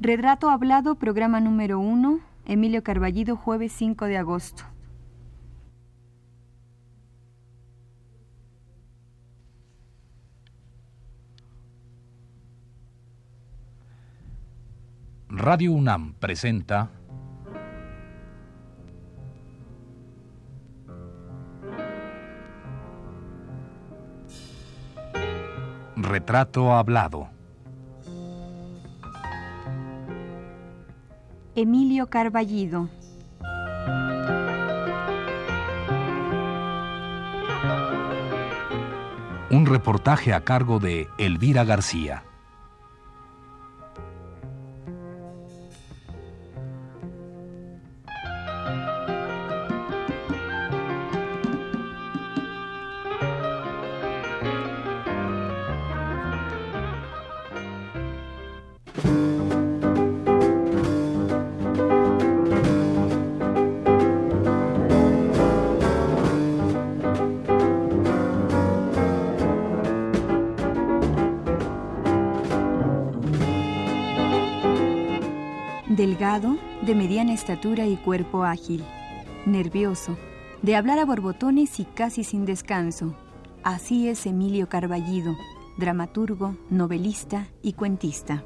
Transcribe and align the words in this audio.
Retrato 0.00 0.48
Hablado, 0.48 0.94
programa 0.94 1.40
número 1.40 1.80
1, 1.80 2.20
Emilio 2.46 2.84
Carballido, 2.84 3.34
jueves 3.34 3.72
5 3.72 4.04
de 4.04 4.16
agosto. 4.16 4.62
Radio 15.28 15.72
UNAM 15.72 16.14
presenta 16.20 16.90
Retrato 25.96 26.72
Hablado. 26.72 27.37
Emilio 31.60 32.06
Carballido. 32.06 32.88
Un 39.50 39.66
reportaje 39.66 40.32
a 40.32 40.44
cargo 40.44 40.78
de 40.78 41.08
Elvira 41.18 41.64
García. 41.64 42.27
De 76.88 76.94
mediana 76.94 77.34
estatura 77.34 77.86
y 77.86 77.96
cuerpo 77.96 78.44
ágil. 78.44 78.82
Nervioso, 79.44 80.16
de 80.62 80.74
hablar 80.74 80.98
a 80.98 81.04
borbotones 81.04 81.80
y 81.80 81.84
casi 81.84 82.24
sin 82.24 82.46
descanso. 82.46 83.14
Así 83.62 84.08
es 84.08 84.24
Emilio 84.24 84.70
Carballido, 84.70 85.36
dramaturgo, 85.76 86.56
novelista 86.70 87.46
y 87.60 87.74
cuentista. 87.74 88.42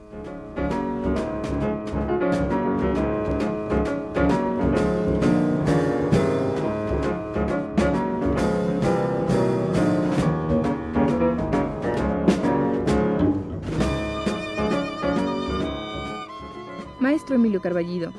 Maestro 16.98 17.36
Emilio 17.36 17.60
Carballido, 17.60 18.12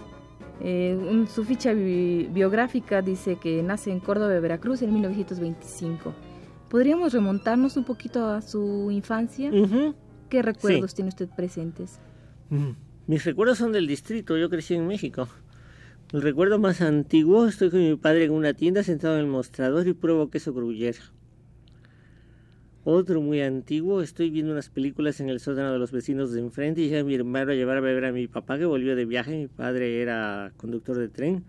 eh, 0.64 1.26
su 1.34 1.44
ficha 1.44 1.74
biográfica 1.74 3.02
dice 3.02 3.36
que 3.36 3.62
nace 3.62 3.92
en 3.92 4.00
Córdoba, 4.00 4.40
Veracruz, 4.40 4.82
en 4.82 4.94
1925. 4.94 6.14
¿Podríamos 6.70 7.14
remontarnos 7.14 7.76
un 7.76 7.84
poquito 7.84 8.26
a 8.30 8.42
su 8.42 8.90
infancia? 8.90 9.52
¿Qué 10.30 10.42
recuerdos 10.42 10.96
tiene 10.96 11.10
usted 11.10 11.30
presentes? 11.30 12.00
Mis 13.06 13.26
recuerdos 13.26 13.58
son 13.58 13.74
del 13.74 13.88
distrito, 13.88 14.38
yo 14.38 14.50
crecí 14.50 14.74
en 14.74 14.88
México. 14.88 15.28
El 16.14 16.22
recuerdo 16.22 16.60
más 16.60 16.82
antiguo, 16.82 17.48
estoy 17.48 17.70
con 17.70 17.80
mi 17.80 17.96
padre 17.96 18.26
en 18.26 18.32
una 18.32 18.54
tienda 18.54 18.84
sentado 18.84 19.16
en 19.16 19.22
el 19.22 19.28
mostrador 19.28 19.88
y 19.88 19.94
pruebo 19.94 20.30
queso 20.30 20.54
gruyere. 20.54 21.00
Otro 22.86 23.22
muy 23.22 23.40
antiguo, 23.40 24.02
estoy 24.02 24.30
viendo 24.30 24.52
unas 24.52 24.68
películas 24.68 25.22
en 25.22 25.30
el 25.30 25.40
sótano 25.40 25.72
de 25.72 25.80
los 25.80 25.94
vecinos 25.94 26.34
de 26.34 26.42
enfrente 26.42 26.82
y 26.82 26.90
ya 26.90 27.02
mi 27.06 27.16
hermano 27.16 27.52
a 27.52 27.56
llevar 27.56 27.78
a 27.78 27.80
beber 27.80 28.04
a 28.04 28.12
mi 28.12 28.28
papá 28.28 28.58
que 28.58 28.66
volvió 28.66 28.94
de 28.98 29.06
viaje, 29.06 29.38
mi 29.38 29.48
padre 29.48 30.02
era 30.02 30.52
conductor 30.58 30.98
de 30.98 31.08
tren. 31.08 31.46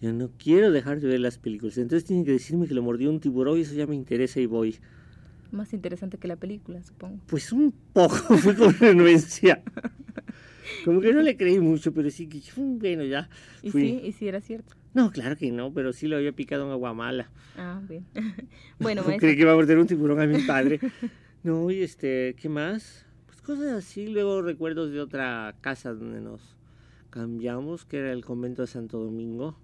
Yo 0.00 0.12
no 0.12 0.30
quiero 0.38 0.70
dejar 0.70 1.00
de 1.00 1.08
ver 1.08 1.18
las 1.18 1.38
películas, 1.38 1.76
entonces 1.78 2.04
tienen 2.04 2.24
que 2.24 2.30
decirme 2.30 2.68
que 2.68 2.74
lo 2.74 2.84
mordió 2.84 3.10
un 3.10 3.18
tiburón 3.18 3.58
y 3.58 3.62
eso 3.62 3.74
ya 3.74 3.88
me 3.88 3.96
interesa 3.96 4.38
y 4.38 4.46
voy. 4.46 4.76
Más 5.50 5.72
interesante 5.72 6.18
que 6.18 6.28
la 6.28 6.36
película, 6.36 6.80
supongo. 6.84 7.18
Pues 7.26 7.50
un 7.50 7.74
poco, 7.92 8.14
fue 8.38 8.54
con 8.54 8.72
renuencia. 8.78 9.64
Como 10.84 11.00
que 11.00 11.12
no 11.12 11.20
le 11.20 11.36
creí 11.36 11.58
mucho, 11.58 11.92
pero 11.92 12.10
sí 12.10 12.28
que 12.28 12.40
bueno, 12.56 13.02
ya. 13.02 13.28
¿Y 13.60 13.72
sí? 13.72 14.00
¿Y 14.04 14.12
sí 14.12 14.28
era 14.28 14.40
cierto? 14.40 14.76
No, 14.96 15.10
claro 15.10 15.36
que 15.36 15.52
no, 15.52 15.74
pero 15.74 15.92
sí 15.92 16.06
lo 16.06 16.16
había 16.16 16.32
picado 16.32 16.64
en 16.64 16.70
aguamala. 16.70 17.28
Ah, 17.58 17.82
bien. 17.86 18.06
bueno, 18.80 19.02
maestro. 19.02 19.18
Creí 19.18 19.36
que 19.36 19.42
iba 19.42 19.52
a 19.52 19.54
morder 19.54 19.76
un 19.76 19.86
tiburón 19.86 20.18
a 20.20 20.26
mi 20.26 20.40
padre. 20.40 20.80
no, 21.42 21.70
y 21.70 21.82
este, 21.82 22.34
¿qué 22.40 22.48
más? 22.48 23.04
Pues 23.26 23.42
cosas 23.42 23.74
así. 23.74 24.06
Luego 24.06 24.40
recuerdos 24.40 24.90
de 24.92 25.02
otra 25.02 25.54
casa 25.60 25.92
donde 25.92 26.22
nos 26.22 26.56
cambiamos, 27.10 27.84
que 27.84 27.98
era 27.98 28.10
el 28.10 28.24
convento 28.24 28.62
de 28.62 28.68
Santo 28.68 28.98
Domingo, 28.98 29.58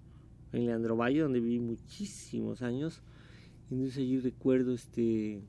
en 0.51 0.67
Leandro 0.67 0.95
Valle, 0.97 1.21
donde 1.21 1.39
viví 1.39 1.57
muchísimos 1.57 2.61
años. 2.61 3.01
Y 3.71 3.73
entonces 3.73 3.97
allí 3.97 4.19
recuerdo 4.19 4.75
este 4.75 5.41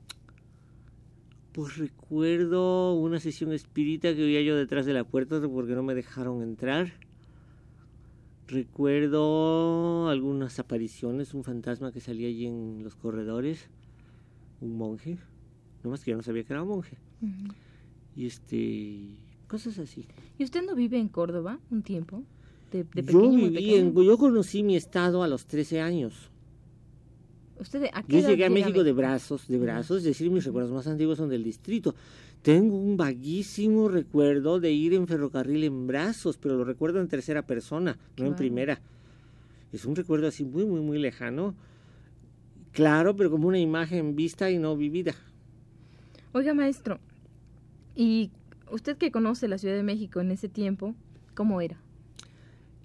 pues 1.51 1.77
recuerdo 1.77 2.95
una 2.95 3.19
sesión 3.19 3.53
espírita 3.53 4.15
que 4.15 4.23
oía 4.23 4.41
yo 4.41 4.57
detrás 4.57 4.87
de 4.87 4.93
la 4.93 5.03
puerta 5.03 5.39
porque 5.47 5.75
no 5.75 5.83
me 5.83 5.93
dejaron 5.93 6.41
entrar. 6.41 6.91
Recuerdo 8.47 10.09
algunas 10.09 10.59
apariciones, 10.59 11.33
un 11.33 11.43
fantasma 11.43 11.91
que 11.91 11.99
salía 11.99 12.27
allí 12.27 12.45
en 12.45 12.83
los 12.83 12.95
corredores, 12.95 13.69
un 14.61 14.77
monje, 14.77 15.17
no 15.83 15.89
más 15.89 16.03
que 16.03 16.11
yo 16.11 16.17
no 16.17 16.23
sabía 16.23 16.43
que 16.43 16.53
era 16.53 16.61
un 16.61 16.69
monje. 16.69 16.97
Y 18.15 18.27
este, 18.27 19.17
cosas 19.47 19.79
así. 19.79 20.05
¿Y 20.37 20.43
usted 20.43 20.63
no 20.63 20.75
vive 20.75 20.99
en 20.99 21.07
Córdoba 21.07 21.59
un 21.71 21.81
tiempo? 21.81 22.23
De, 22.71 22.85
yo 23.03 23.31
viví 23.31 23.75
en, 23.75 23.95
yo 23.95 24.17
conocí 24.17 24.61
mi 24.61 24.75
estado 24.75 25.23
a 25.23 25.27
los 25.27 25.45
13 25.45 25.81
años. 25.81 26.29
¿Usted 27.59 27.89
yo 28.07 28.19
llegué 28.19 28.45
a 28.45 28.49
México 28.49 28.83
de 28.83 28.91
brazos, 28.91 29.47
de 29.47 29.57
brazos, 29.57 29.99
es 29.99 30.03
decir, 30.03 30.29
mis 30.29 30.43
recuerdos 30.43 30.71
más 30.71 30.87
antiguos 30.87 31.17
son 31.17 31.29
del 31.29 31.43
distrito. 31.43 31.95
Tengo 32.45 32.77
un 32.77 32.95
vaguísimo 32.95 33.87
recuerdo 33.87 34.59
de 34.59 34.71
ir 34.71 34.93
en 34.93 35.07
ferrocarril 35.07 35.63
en 35.63 35.87
brazos, 35.87 36.37
pero 36.37 36.53
lo 36.55 36.63
recuerdo 36.63 37.01
en 37.01 37.07
tercera 37.07 37.47
persona, 37.47 37.97
no 38.17 38.27
en 38.27 38.35
primera. 38.35 38.79
Es 39.73 39.83
un 39.83 39.95
recuerdo 39.95 40.27
así 40.27 40.45
muy, 40.45 40.63
muy, 40.63 40.79
muy 40.81 40.99
lejano. 40.99 41.55
Claro, 42.71 43.15
pero 43.15 43.31
como 43.31 43.47
una 43.47 43.57
imagen 43.57 44.15
vista 44.15 44.51
y 44.51 44.59
no 44.59 44.77
vivida. 44.77 45.15
Oiga, 46.33 46.53
maestro, 46.53 46.99
¿y 47.95 48.29
usted 48.69 48.95
que 48.95 49.09
conoce 49.09 49.47
la 49.47 49.57
Ciudad 49.57 49.73
de 49.73 49.81
México 49.81 50.21
en 50.21 50.29
ese 50.29 50.47
tiempo, 50.47 50.93
cómo 51.33 51.61
era? 51.61 51.81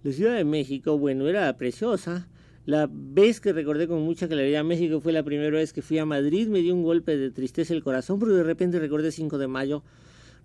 La 0.02 0.12
Ciudad 0.12 0.36
de 0.36 0.44
México, 0.44 0.96
bueno, 0.96 1.28
era 1.28 1.54
preciosa 1.58 2.26
la 2.66 2.88
vez 2.90 3.40
que 3.40 3.52
recordé 3.52 3.88
con 3.88 4.02
mucha 4.02 4.28
claridad 4.28 4.62
México 4.64 5.00
fue 5.00 5.12
la 5.12 5.22
primera 5.22 5.56
vez 5.56 5.72
que 5.72 5.80
fui 5.80 5.98
a 5.98 6.04
Madrid, 6.04 6.48
me 6.48 6.60
dio 6.60 6.74
un 6.74 6.82
golpe 6.82 7.16
de 7.16 7.30
tristeza 7.30 7.72
el 7.72 7.82
corazón, 7.82 8.18
porque 8.18 8.34
de 8.34 8.42
repente 8.42 8.78
recordé 8.78 9.12
5 9.12 9.38
de 9.38 9.48
mayo, 9.48 9.82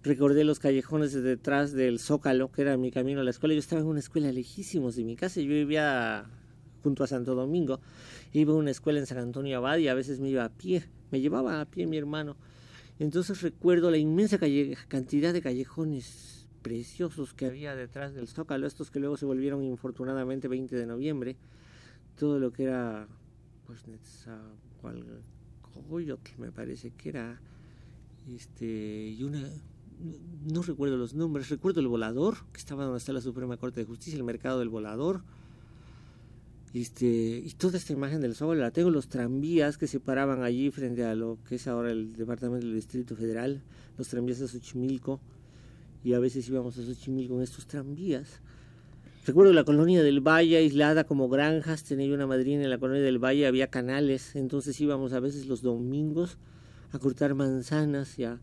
recordé 0.02 0.46
los 0.46 0.60
callejones 0.60 1.12
de 1.14 1.22
detrás 1.22 1.74
del 1.74 2.00
Zócalo, 2.00 2.52
que 2.52 2.62
era 2.62 2.78
mi 2.78 2.90
camino 2.90 3.20
a 3.20 3.24
la 3.24 3.32
escuela. 3.32 3.54
Yo 3.54 3.60
estaba 3.60 3.82
en 3.82 3.88
una 3.88 4.00
escuela 4.00 4.32
lejísimos 4.32 4.96
de 4.96 5.04
mi 5.04 5.16
casa, 5.18 5.42
yo 5.42 5.50
vivía 5.50 6.26
junto 6.84 7.04
a 7.04 7.08
Santo 7.08 7.36
Domingo, 7.36 7.82
iba 8.32 8.54
a 8.54 8.56
una 8.56 8.72
escuela 8.72 9.00
en 9.00 9.08
San 9.08 9.18
Antonio 9.18 9.58
Abad 9.58 9.78
y 9.80 9.90
a 9.90 9.94
veces 9.94 10.20
me 10.22 10.30
iba 10.30 10.46
a 10.46 10.50
pie, 10.50 10.86
me 11.12 11.20
llevaba 11.20 11.60
a 11.60 11.66
pie 11.66 11.86
mi 11.86 11.98
hermano. 11.98 12.38
Entonces 12.98 13.42
recuerdo 13.42 13.92
la 13.92 13.98
inmensa 13.98 14.40
cantidad 14.88 15.34
de 15.34 15.42
callejones 15.42 16.48
preciosos 16.62 17.34
que 17.34 17.46
había 17.46 17.76
detrás 17.76 18.16
del 18.16 18.30
Zócalo, 18.30 18.68
estos 18.68 18.90
que 18.90 19.02
luego 19.02 19.18
se 19.18 19.26
volvieron 19.26 19.64
infortunadamente 19.64 20.48
20 20.48 20.78
de 20.78 20.86
noviembre 20.86 21.36
todo 22.16 22.40
lo 22.40 22.52
que 22.52 22.64
era 22.64 23.08
pues 23.66 23.88
Netzahualcoyotl 23.88 26.32
me 26.38 26.52
parece 26.52 26.92
que 26.92 27.10
era 27.10 27.40
este 28.28 29.10
y 29.10 29.24
una 29.24 29.50
no, 30.46 30.62
recuerdo 30.62 30.98
los 30.98 31.14
nombres, 31.14 31.50
recuerdo 31.50 31.80
el 31.80 31.88
volador, 31.88 32.38
que 32.52 32.60
estaba 32.60 32.84
donde 32.84 32.98
está 32.98 33.14
la 33.14 33.22
Suprema 33.22 33.58
Corte 33.58 33.80
de 33.80 33.86
Justicia, 33.86 34.18
el 34.18 34.24
mercado 34.24 34.60
del 34.60 34.70
volador. 34.70 35.22
Este, 36.74 37.06
y 37.06 37.54
toda 37.58 37.78
esta 37.78 37.94
imagen 37.94 38.20
del 38.20 38.36
sol 38.36 38.60
la 38.60 38.72
tengo, 38.72 38.90
los 38.90 39.08
tranvías 39.08 39.78
que 39.78 39.88
se 39.88 40.02
paraban 40.02 40.44
allí 40.44 40.70
frente 40.72 41.06
a 41.06 41.16
lo 41.16 41.38
que 41.48 41.56
es 41.56 41.68
ahora 41.68 41.92
el 41.92 42.18
departamento 42.18 42.66
del 42.66 42.76
Distrito 42.76 43.16
Federal, 43.16 43.62
los 43.98 44.10
tranvías 44.10 44.40
de 44.40 44.50
Xochimilco, 44.50 45.22
y 46.04 46.14
a 46.14 46.20
veces 46.20 46.48
íbamos 46.50 46.78
a 46.78 46.84
Xochimilco 46.84 47.36
en 47.36 47.44
estos 47.44 47.66
tranvías. 47.66 48.42
Recuerdo 49.26 49.54
la 49.54 49.64
colonia 49.64 50.04
del 50.04 50.22
Valle, 50.22 50.58
aislada 50.58 51.06
como 51.06 51.30
granjas, 51.30 51.84
tenía 51.84 52.14
una 52.14 52.28
madrina 52.28 52.64
en 52.64 52.70
la 52.70 52.78
colonia 52.78 53.02
del 53.02 53.18
Valle, 53.18 53.48
había 53.48 53.72
canales, 53.72 54.36
entonces 54.36 54.80
íbamos 54.80 55.14
a 55.14 55.20
veces 55.20 55.48
los 55.48 55.64
domingos 55.64 56.38
a 56.92 57.00
cortar 57.00 57.34
manzanas 57.34 58.20
y 58.20 58.26
a 58.26 58.40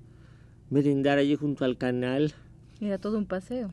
merendar 0.71 1.19
allí 1.19 1.37
junto 1.37 1.65
al 1.65 1.79
canal. 1.79 2.33
Era 2.81 2.99
todo 2.99 3.17
un 3.17 3.27
paseo. 3.27 3.73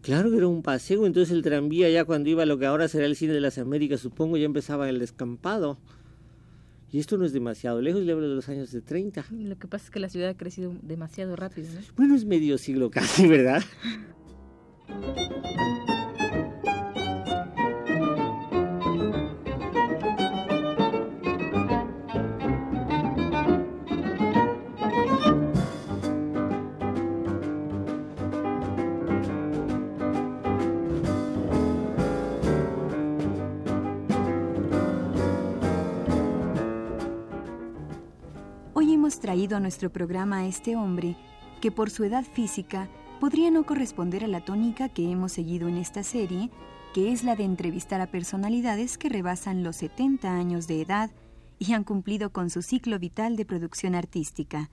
Claro 0.00 0.30
que 0.30 0.36
era 0.36 0.46
un 0.46 0.62
paseo, 0.62 1.06
entonces 1.06 1.34
el 1.34 1.42
tranvía 1.42 1.90
ya 1.90 2.04
cuando 2.04 2.30
iba 2.30 2.44
a 2.44 2.46
lo 2.46 2.56
que 2.56 2.66
ahora 2.66 2.86
será 2.86 3.06
el 3.06 3.16
cine 3.16 3.32
de 3.32 3.40
las 3.40 3.58
Américas, 3.58 3.98
supongo, 3.98 4.36
ya 4.36 4.44
empezaba 4.44 4.88
el 4.88 5.00
descampado. 5.00 5.78
Y 6.92 7.00
esto 7.00 7.18
no 7.18 7.24
es 7.24 7.32
demasiado 7.32 7.82
lejos, 7.82 8.02
le 8.02 8.12
hablo 8.12 8.28
de 8.28 8.36
los 8.36 8.48
años 8.48 8.70
de 8.70 8.80
30. 8.80 9.24
Lo 9.32 9.58
que 9.58 9.66
pasa 9.66 9.86
es 9.86 9.90
que 9.90 9.98
la 9.98 10.08
ciudad 10.08 10.28
ha 10.28 10.36
crecido 10.36 10.72
demasiado 10.82 11.34
rápido, 11.34 11.66
¿no? 11.74 11.80
Bueno, 11.96 12.14
es 12.14 12.24
medio 12.24 12.58
siglo 12.58 12.92
casi, 12.92 13.26
¿verdad? 13.26 13.60
traído 39.20 39.56
a 39.56 39.60
nuestro 39.60 39.90
programa 39.90 40.38
a 40.38 40.46
este 40.46 40.76
hombre 40.76 41.16
que 41.60 41.70
por 41.70 41.90
su 41.90 42.04
edad 42.04 42.24
física 42.24 42.88
podría 43.20 43.50
no 43.50 43.64
corresponder 43.64 44.24
a 44.24 44.28
la 44.28 44.44
tónica 44.44 44.88
que 44.88 45.10
hemos 45.10 45.32
seguido 45.32 45.68
en 45.68 45.76
esta 45.76 46.02
serie, 46.02 46.50
que 46.92 47.12
es 47.12 47.24
la 47.24 47.36
de 47.36 47.44
entrevistar 47.44 48.00
a 48.00 48.10
personalidades 48.10 48.98
que 48.98 49.08
rebasan 49.08 49.62
los 49.62 49.76
70 49.76 50.30
años 50.30 50.66
de 50.66 50.82
edad 50.82 51.10
y 51.58 51.72
han 51.72 51.84
cumplido 51.84 52.32
con 52.32 52.50
su 52.50 52.62
ciclo 52.62 52.98
vital 52.98 53.36
de 53.36 53.46
producción 53.46 53.94
artística. 53.94 54.70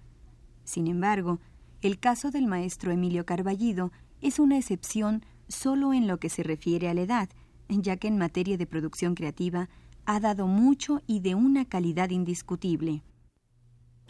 Sin 0.64 0.88
embargo, 0.88 1.40
el 1.82 2.00
caso 2.00 2.30
del 2.30 2.48
maestro 2.48 2.92
Emilio 2.92 3.26
Carballido 3.26 3.92
es 4.22 4.40
una 4.40 4.58
excepción 4.58 5.26
solo 5.48 5.94
en 5.94 6.08
lo 6.08 6.20
que 6.20 6.30
se 6.30 6.44
refiere 6.44 6.90
a 6.90 6.94
la 6.94 7.02
edad, 7.02 7.30
ya 7.70 7.98
que 7.98 8.08
en 8.08 8.18
materia 8.18 8.58
de 8.58 8.68
producción 8.68 9.16
creativa 9.16 9.70
ha 10.06 10.20
dado 10.20 10.48
mucho 10.48 11.02
y 11.08 11.22
de 11.22 11.36
una 11.36 11.66
calidad 11.66 12.10
indiscutible. 12.10 13.04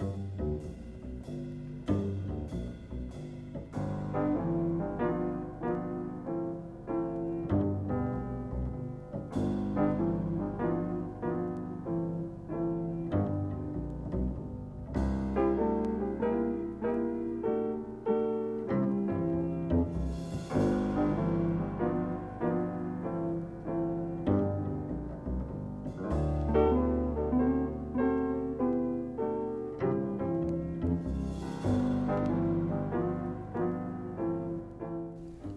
Thank 0.01 0.39
you. 0.39 0.80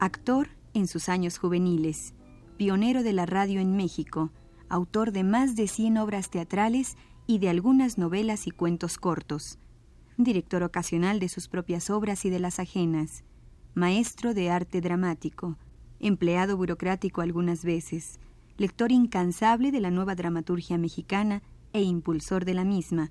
Actor 0.04 0.48
en 0.74 0.86
sus 0.86 1.08
años 1.08 1.38
juveniles, 1.38 2.12
pionero 2.58 3.02
de 3.02 3.14
la 3.14 3.24
radio 3.24 3.58
en 3.58 3.74
México, 3.74 4.32
autor 4.68 5.12
de 5.12 5.24
más 5.24 5.56
de 5.56 5.66
100 5.66 5.96
obras 5.96 6.28
teatrales 6.28 6.98
y 7.26 7.38
de 7.38 7.48
algunas 7.48 7.96
novelas 7.96 8.46
y 8.46 8.50
cuentos 8.50 8.98
cortos, 8.98 9.58
director 10.18 10.62
ocasional 10.62 11.20
de 11.20 11.30
sus 11.30 11.48
propias 11.48 11.88
obras 11.88 12.26
y 12.26 12.28
de 12.28 12.38
las 12.38 12.58
ajenas, 12.58 13.24
maestro 13.72 14.34
de 14.34 14.50
arte 14.50 14.82
dramático, 14.82 15.56
empleado 16.00 16.58
burocrático 16.58 17.22
algunas 17.22 17.64
veces, 17.64 18.20
lector 18.58 18.92
incansable 18.92 19.72
de 19.72 19.80
la 19.80 19.90
nueva 19.90 20.14
dramaturgia 20.14 20.76
mexicana 20.76 21.42
e 21.72 21.80
impulsor 21.80 22.44
de 22.44 22.52
la 22.52 22.64
misma, 22.66 23.10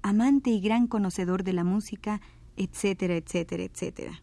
amante 0.00 0.48
y 0.48 0.62
gran 0.62 0.86
conocedor 0.86 1.44
de 1.44 1.52
la 1.52 1.64
música, 1.64 2.22
etcétera, 2.56 3.16
etcétera, 3.16 3.64
etcétera 3.64 4.22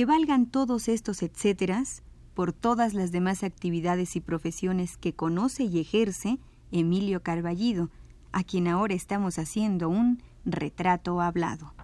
que 0.00 0.06
valgan 0.06 0.46
todos 0.46 0.88
estos 0.88 1.22
etcéteras 1.22 2.02
por 2.32 2.54
todas 2.54 2.94
las 2.94 3.12
demás 3.12 3.42
actividades 3.42 4.16
y 4.16 4.22
profesiones 4.22 4.96
que 4.96 5.12
conoce 5.12 5.64
y 5.64 5.78
ejerce 5.78 6.38
Emilio 6.72 7.22
Carballido, 7.22 7.90
a 8.32 8.42
quien 8.42 8.66
ahora 8.66 8.94
estamos 8.94 9.38
haciendo 9.38 9.90
un 9.90 10.22
retrato 10.46 11.20
hablado. 11.20 11.74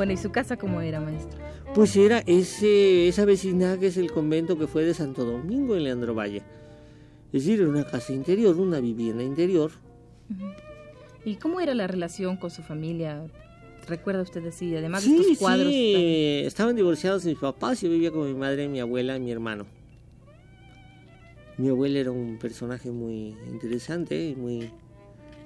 Bueno, 0.00 0.14
¿y 0.14 0.16
su 0.16 0.32
casa 0.32 0.56
cómo 0.56 0.80
era, 0.80 0.98
maestro? 0.98 1.38
Pues 1.74 1.94
era 1.94 2.20
ese, 2.20 3.06
esa 3.06 3.26
vecindad 3.26 3.78
que 3.78 3.88
es 3.88 3.98
el 3.98 4.10
convento 4.10 4.58
que 4.58 4.66
fue 4.66 4.82
de 4.82 4.94
Santo 4.94 5.26
Domingo 5.26 5.76
en 5.76 5.84
Leandro 5.84 6.14
Valle. 6.14 6.42
Es 7.34 7.44
decir, 7.44 7.60
era 7.60 7.68
una 7.68 7.84
casa 7.84 8.14
interior, 8.14 8.56
una 8.56 8.80
vivienda 8.80 9.22
interior. 9.22 9.72
¿Y 11.22 11.34
cómo 11.34 11.60
era 11.60 11.74
la 11.74 11.86
relación 11.86 12.38
con 12.38 12.50
su 12.50 12.62
familia? 12.62 13.26
¿Recuerda 13.86 14.22
usted 14.22 14.46
así? 14.46 14.74
Además 14.74 15.04
de 15.04 15.16
estos 15.18 15.36
cuadros. 15.36 15.68
Sí, 15.68 16.44
estaban 16.46 16.76
divorciados 16.76 17.26
mis 17.26 17.36
papás. 17.36 17.82
Yo 17.82 17.90
vivía 17.90 18.10
con 18.10 18.26
mi 18.26 18.32
madre, 18.32 18.68
mi 18.68 18.80
abuela 18.80 19.18
y 19.18 19.20
mi 19.20 19.32
hermano. 19.32 19.66
Mi 21.58 21.68
abuela 21.68 21.98
era 21.98 22.10
un 22.10 22.38
personaje 22.38 22.90
muy 22.90 23.36
interesante, 23.52 24.34
muy 24.34 24.70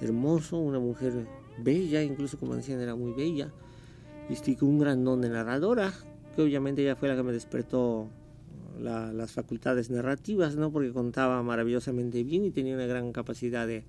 hermoso, 0.01 0.59
una 0.59 0.79
mujer 0.79 1.27
bella, 1.59 2.05
incluso 2.05 2.39
como 2.39 2.55
decían 2.55 2.81
era 2.81 2.95
muy 2.95 3.15
bella 3.15 3.51
con 4.59 4.69
un 4.69 4.79
gran 4.79 5.05
don 5.05 5.21
de 5.21 5.29
narradora, 5.29 5.93
que 6.35 6.43
obviamente 6.43 6.83
ella 6.83 6.97
fue 6.97 7.09
la 7.09 7.17
que 7.17 7.23
me 7.23 7.33
despertó 7.33 8.09
las 8.81 9.31
facultades 9.31 9.91
narrativas, 9.91 10.57
¿no? 10.57 10.73
Porque 10.73 10.93
contaba 10.93 11.43
maravillosamente 11.43 12.25
bien 12.25 12.45
y 12.45 12.51
tenía 12.51 12.75
una 12.75 12.87
gran 12.87 13.13
capacidad 13.13 13.67
de, 13.67 13.85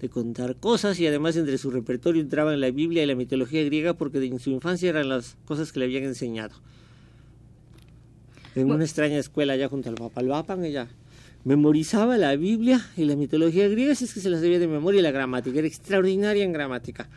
de, 0.00 0.08
contar 0.08 0.56
cosas 0.56 0.98
y 0.98 1.06
además 1.06 1.36
entre 1.36 1.58
su 1.58 1.70
repertorio 1.70 2.22
entraba 2.22 2.54
en 2.54 2.60
la 2.60 2.70
Biblia 2.70 3.02
y 3.02 3.06
la 3.06 3.14
mitología 3.14 3.62
griega 3.64 3.94
porque 3.94 4.24
en 4.24 4.38
su 4.38 4.50
infancia 4.50 4.88
eran 4.88 5.10
las 5.10 5.36
cosas 5.44 5.72
que 5.72 5.80
le 5.80 5.84
habían 5.86 6.04
enseñado. 6.04 6.54
En 8.54 8.70
una 8.70 8.84
extraña 8.84 9.18
escuela 9.18 9.54
allá 9.54 9.68
junto 9.68 9.90
al 9.90 9.96
Papalvapan, 9.96 10.64
ella 10.64 10.88
memorizaba 11.44 12.16
la 12.16 12.34
Biblia 12.36 12.80
y 12.96 13.04
la 13.04 13.16
mitología 13.16 13.68
griega, 13.68 13.94
si 13.94 14.04
es 14.04 14.14
que 14.14 14.20
se 14.20 14.30
las 14.30 14.40
sabía 14.40 14.58
de 14.58 14.68
memoria 14.68 15.00
y 15.00 15.02
la 15.02 15.10
gramática, 15.10 15.58
era 15.58 15.68
extraordinaria 15.68 16.44
en 16.44 16.52
gramática 16.52 17.10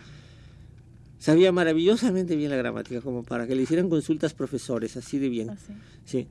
sabía 1.19 1.51
maravillosamente 1.51 2.35
bien 2.35 2.51
la 2.51 2.57
gramática, 2.57 3.01
como 3.01 3.23
para 3.23 3.47
que 3.47 3.55
le 3.55 3.63
hicieran 3.63 3.89
consultas 3.89 4.33
profesores, 4.33 4.97
así 4.97 5.19
de 5.19 5.29
bien. 5.29 5.49
Ah, 5.49 5.57
sí. 6.05 6.27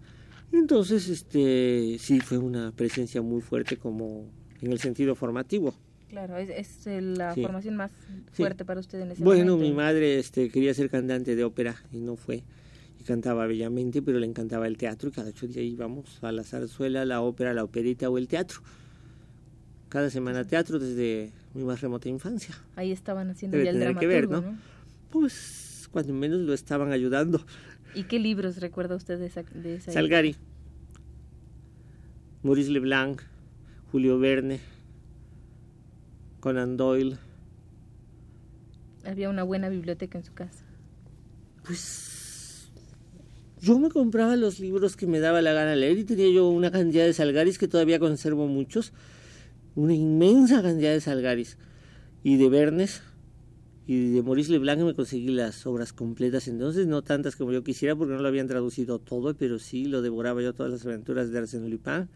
Entonces, 0.53 1.09
este, 1.09 1.97
sí 1.99 2.21
fue 2.21 2.39
una 2.39 2.73
presencia 2.73 3.21
muy 3.23 3.41
fuerte 3.41 3.77
como 3.77 4.27
en 4.63 4.73
el 4.73 4.79
sentido 4.79 5.15
formativo. 5.15 5.75
Claro, 6.09 6.37
es, 6.37 6.87
la 6.87 7.35
formación 7.35 7.77
más 7.77 7.91
fuerte 8.33 8.65
para 8.65 8.81
usted 8.81 9.01
en 9.01 9.11
ese 9.11 9.25
bueno, 9.25 9.53
momento. 9.53 9.57
Bueno, 9.57 9.71
mi 9.71 9.77
madre 9.77 10.19
este, 10.19 10.51
quería 10.51 10.73
ser 10.73 10.89
cantante 10.89 11.35
de 11.35 11.45
ópera 11.45 11.77
y 11.93 12.01
no 12.01 12.17
fue. 12.17 12.45
Y 13.01 13.05
cantaba 13.05 13.47
bellamente, 13.47 14.03
pero 14.03 14.19
le 14.19 14.27
encantaba 14.27 14.67
el 14.69 14.77
teatro 14.77 15.09
y 15.09 15.13
cada 15.13 15.31
ocho 15.31 15.47
días 15.47 15.65
íbamos 15.65 16.23
a 16.23 16.31
la 16.31 16.45
zarzuela, 16.45 17.05
la 17.05 17.21
ópera, 17.21 17.53
la 17.53 17.65
operita 17.65 18.09
o 18.09 18.19
el 18.19 18.29
teatro. 18.29 18.61
Cada 19.89 20.11
semana 20.11 20.45
teatro 20.45 20.79
desde 20.79 21.33
mi 21.55 21.65
más 21.65 21.81
remota 21.81 22.09
infancia. 22.09 22.55
Ahí 22.77 22.93
estaban 22.93 23.31
haciendo 23.31 23.61
ya 23.61 23.71
el 23.71 23.81
dramaturgo, 23.81 24.41
¿no? 24.41 24.76
Pues 25.21 25.89
cuando 25.91 26.13
menos 26.13 26.41
lo 26.41 26.53
estaban 26.53 26.93
ayudando. 26.93 27.45
¿Y 27.95 28.05
qué 28.05 28.19
libros 28.19 28.59
recuerda 28.59 28.97
usted 28.97 29.19
de 29.19 29.27
esa, 29.27 29.43
de 29.43 29.81
Salgari, 29.81 30.37
Maurice 32.43 32.71
Leblanc, 32.71 33.23
Julio 33.91 34.19
Verne, 34.19 34.61
Conan 36.41 36.77
Doyle. 36.77 37.17
Había 39.05 39.31
una 39.31 39.43
buena 39.43 39.69
biblioteca 39.69 40.19
en 40.19 40.25
su 40.25 40.35
casa. 40.35 40.65
Pues 41.65 42.71
yo 43.61 43.79
me 43.79 43.89
compraba 43.89 44.37
los 44.37 44.61
libros 44.61 44.97
que 44.97 45.07
me 45.07 45.19
daba 45.19 45.43
la 45.43 45.53
gana 45.53 45.75
leer 45.75 45.99
y 45.99 46.05
tenía 46.05 46.31
yo 46.31 46.49
una 46.49 46.71
cantidad 46.71 47.05
de 47.05 47.13
Salgaris 47.13 47.59
que 47.59 47.69
todavía 47.69 47.99
conservo 47.99 48.47
muchos, 48.47 48.93
una 49.75 49.95
inmensa 49.95 50.63
cantidad 50.63 50.93
de 50.93 51.01
Salgaris 51.01 51.59
y 52.23 52.37
de 52.37 52.49
Vernes 52.49 53.03
y 53.87 54.11
de 54.11 54.23
Maurice 54.23 54.51
Leblanc 54.51 54.81
me 54.81 54.95
conseguí 54.95 55.29
las 55.29 55.65
obras 55.67 55.93
completas 55.93 56.49
entonces, 56.49 56.87
no 56.89 57.03
tantas 57.03 57.37
como 57.37 57.53
yo 57.53 57.63
quisiera 57.63 57.95
porque 57.95 58.15
no 58.15 58.21
lo 58.21 58.29
habían 58.29 58.49
traducido 58.49 58.99
todo, 58.99 59.35
pero 59.37 59.61
sí 59.61 59.85
lo 59.85 60.03
devoraba 60.03 60.43
yo 60.43 60.53
todas 60.55 60.73
las 60.73 60.85
aventuras 60.85 61.31
de 61.31 61.39
Arsène 61.39 61.69
Lupin 61.69 62.09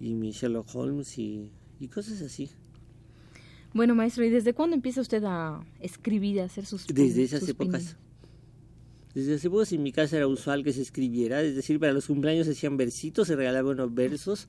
y 0.00 0.14
mi 0.14 0.32
Sherlock 0.32 0.74
Holmes 0.74 1.18
y, 1.18 1.50
y 1.80 1.88
cosas 1.88 2.20
así. 2.20 2.50
Bueno, 3.72 3.94
maestro, 3.94 4.24
¿y 4.24 4.30
desde 4.30 4.52
cuándo 4.52 4.76
empieza 4.76 5.00
usted 5.00 5.24
a 5.24 5.64
escribir, 5.80 6.40
a 6.40 6.44
hacer 6.44 6.66
sus 6.66 6.86
Desde 6.86 7.22
esas 7.22 7.48
épocas. 7.48 7.96
Desde 9.14 9.34
hace 9.34 9.46
épocas 9.46 9.72
en 9.72 9.82
mi 9.82 9.92
casa 9.92 10.16
era 10.16 10.26
usual 10.26 10.62
que 10.62 10.72
se 10.72 10.82
escribiera, 10.82 11.42
es 11.42 11.56
decir, 11.56 11.80
para 11.80 11.92
los 11.92 12.06
cumpleaños 12.06 12.46
se 12.46 12.52
hacían 12.52 12.76
versitos, 12.76 13.28
se 13.28 13.36
regalaban 13.36 13.72
unos 13.72 13.94
versos 13.94 14.46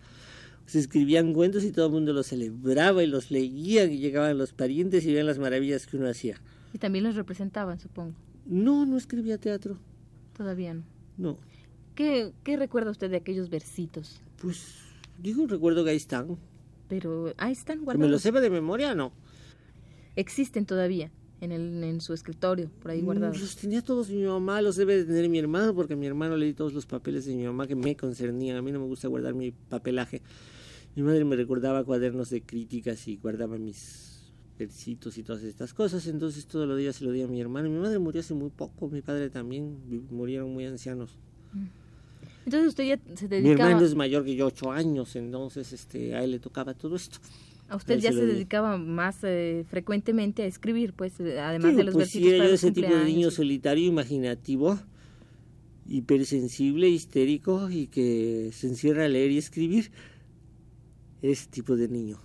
se 0.70 0.78
escribían 0.78 1.34
cuentos 1.34 1.64
y 1.64 1.72
todo 1.72 1.88
el 1.88 1.92
mundo 1.92 2.14
los 2.14 2.28
celebraba 2.28 3.04
y 3.04 3.08
los 3.08 3.32
leía, 3.32 3.86
y 3.86 3.98
llegaban 3.98 4.38
los 4.38 4.54
parientes 4.54 5.04
y 5.04 5.08
veían 5.08 5.26
las 5.26 5.40
maravillas 5.40 5.88
que 5.88 5.98
uno 5.98 6.08
hacía. 6.08 6.40
Y 6.74 6.78
también 6.78 7.04
los 7.04 7.16
representaban, 7.16 7.80
supongo. 7.80 8.14
No, 8.46 8.86
no 8.86 8.96
escribía 8.96 9.40
teatro. 9.40 9.80
Todavía 10.38 10.76
no. 10.76 10.84
No. 11.18 11.40
¿Qué, 11.96 12.34
qué 12.44 12.56
recuerda 12.56 12.92
usted 12.92 13.10
de 13.10 13.18
aquellos 13.18 13.50
versitos? 13.50 14.22
Pues, 14.40 14.76
digo, 15.18 15.48
recuerdo 15.48 15.84
que 15.84 15.90
ahí 15.90 15.98
están. 15.98 16.38
Pero 16.88 17.34
ahí 17.38 17.54
están 17.54 17.84
guardados. 17.84 18.06
¿Que 18.06 18.08
me 18.08 18.12
lo 18.12 18.20
sepa 18.20 18.40
de 18.40 18.52
memoria 18.52 18.94
no? 18.94 19.12
Existen 20.16 20.68
todavía 20.68 21.12
en, 21.42 21.52
el, 21.52 21.84
en 21.84 22.00
su 22.00 22.14
escritorio, 22.14 22.70
por 22.80 22.92
ahí 22.92 23.02
guardados. 23.02 23.42
Los 23.42 23.56
tenía 23.56 23.82
todos 23.82 24.12
mi 24.12 24.22
mamá, 24.22 24.62
los 24.62 24.76
debe 24.76 24.98
de 24.98 25.06
tener 25.06 25.30
mi 25.30 25.40
hermano, 25.40 25.74
porque 25.74 25.94
a 25.94 25.98
mi 25.98 26.06
hermano 26.06 26.38
le 26.38 26.46
di 26.46 26.54
todos 26.54 26.74
los 26.74 26.86
papeles 26.86 27.26
de 27.26 27.34
mi 27.34 27.44
mamá 27.46 27.66
que 27.66 27.76
me 27.76 27.96
concernían. 27.96 28.56
A 28.58 28.62
mí 28.62 28.72
no 28.72 28.80
me 28.80 28.86
gusta 28.86 29.08
guardar 29.08 29.34
mi 29.34 29.52
papelaje. 29.52 30.22
Mi 31.00 31.06
madre 31.06 31.24
me 31.24 31.38
recordaba 31.38 31.86
cuadernos 31.86 32.30
de 32.30 32.42
críticas 32.42 33.08
y 33.08 33.16
guardaba 33.16 33.58
mis 33.58 34.34
versitos 34.58 35.18
y 35.18 35.24
todas 35.24 35.44
estas 35.44 35.74
cosas, 35.74 36.06
entonces 36.08 36.46
todos 36.46 36.68
los 36.68 36.78
días 36.78 36.98
se 36.98 37.06
lo 37.06 37.14
di 37.14 37.22
a 37.22 37.28
mi 37.28 37.40
hermano. 37.40 37.70
Mi 37.70 37.80
madre 37.80 38.00
murió 38.00 38.20
hace 38.20 38.34
muy 38.34 38.50
poco, 38.50 38.90
mi 38.90 39.02
padre 39.02 39.30
también, 39.30 39.78
murieron 40.12 40.52
muy 40.52 40.66
ancianos. 40.66 41.18
Mm. 41.54 41.68
Entonces 42.48 42.68
usted 42.68 42.84
ya 42.84 43.00
se 43.16 43.30
dedicaba... 43.30 43.56
Mi 43.56 43.72
hermano 43.72 43.86
es 43.86 43.96
mayor 43.96 44.26
que 44.26 44.36
yo, 44.36 44.48
ocho 44.48 44.74
años, 44.74 45.16
entonces 45.16 45.72
este, 45.72 46.16
a 46.16 46.24
él 46.26 46.32
le 46.32 46.40
tocaba 46.40 46.74
todo 46.74 46.98
esto. 46.98 47.20
A 47.70 47.78
usted 47.78 47.98
ya 48.00 48.12
se, 48.12 48.26
dedicaba 48.26 48.78
más 48.78 49.20
eh, 49.24 49.64
frecuentemente 49.70 50.44
a 50.44 50.48
escribir, 50.48 50.92
pues, 50.92 51.18
eh, 51.22 51.40
además 51.40 51.78
de 51.78 51.86
los 51.86 51.94
pues, 51.94 52.08
versitos 52.08 52.30
sí, 52.30 52.36
era 52.36 52.46
ese 52.50 52.72
tipo 52.74 52.94
de 52.94 53.06
niño 53.06 53.32
solitario, 53.32 53.88
imaginativo, 53.88 54.78
hipersensible, 55.88 56.90
histérico 56.90 57.70
y 57.70 57.88
que 57.88 58.50
se 58.52 58.68
encierra 58.68 59.06
a 59.06 59.08
leer 59.08 59.32
y 59.32 59.38
escribir 59.38 59.92
ese 61.22 61.48
tipo 61.50 61.76
de 61.76 61.88
niño. 61.88 62.20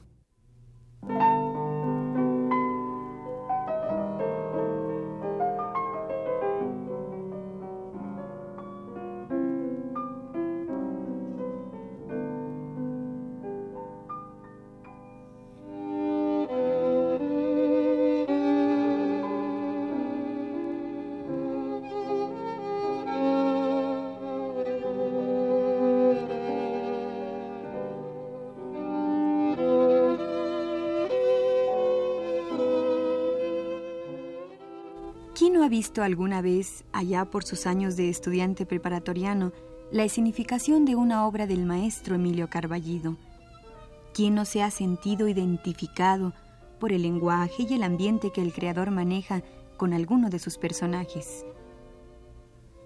Ha 35.62 35.68
visto 35.68 36.02
alguna 36.02 36.42
vez, 36.42 36.84
allá 36.92 37.24
por 37.24 37.44
sus 37.44 37.66
años 37.66 37.96
de 37.96 38.08
estudiante 38.08 38.66
preparatoriano, 38.66 39.52
la 39.90 40.04
escenificación 40.04 40.84
de 40.84 40.94
una 40.94 41.26
obra 41.26 41.46
del 41.46 41.66
maestro 41.66 42.14
Emilio 42.14 42.48
Carballido? 42.48 43.16
¿Quién 44.12 44.36
no 44.36 44.44
se 44.44 44.62
ha 44.62 44.70
sentido 44.70 45.26
identificado 45.26 46.32
por 46.78 46.92
el 46.92 47.02
lenguaje 47.02 47.66
y 47.68 47.74
el 47.74 47.82
ambiente 47.82 48.30
que 48.30 48.42
el 48.42 48.52
creador 48.52 48.92
maneja 48.92 49.42
con 49.76 49.92
alguno 49.92 50.30
de 50.30 50.38
sus 50.38 50.56
personajes? 50.56 51.44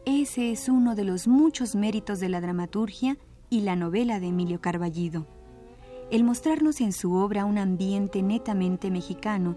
Ese 0.07 0.51
es 0.51 0.71
uno 0.71 0.95
de 0.95 1.05
los 1.05 1.29
muchos 1.29 1.75
méritos 1.75 2.19
de 2.19 2.31
la 2.31 2.41
dramaturgia 2.41 3.19
y 3.51 3.61
la 3.61 3.77
novela 3.77 4.21
de 4.21 4.29
Emilio 4.29 4.61
Carballido. 4.61 5.27
El 6.11 6.25
mostrarnos 6.25 6.81
en 6.81 6.93
su 6.93 7.13
obra 7.13 7.45
un 7.45 7.59
ambiente 7.59 8.23
netamente 8.23 8.91
mexicano, 8.91 9.57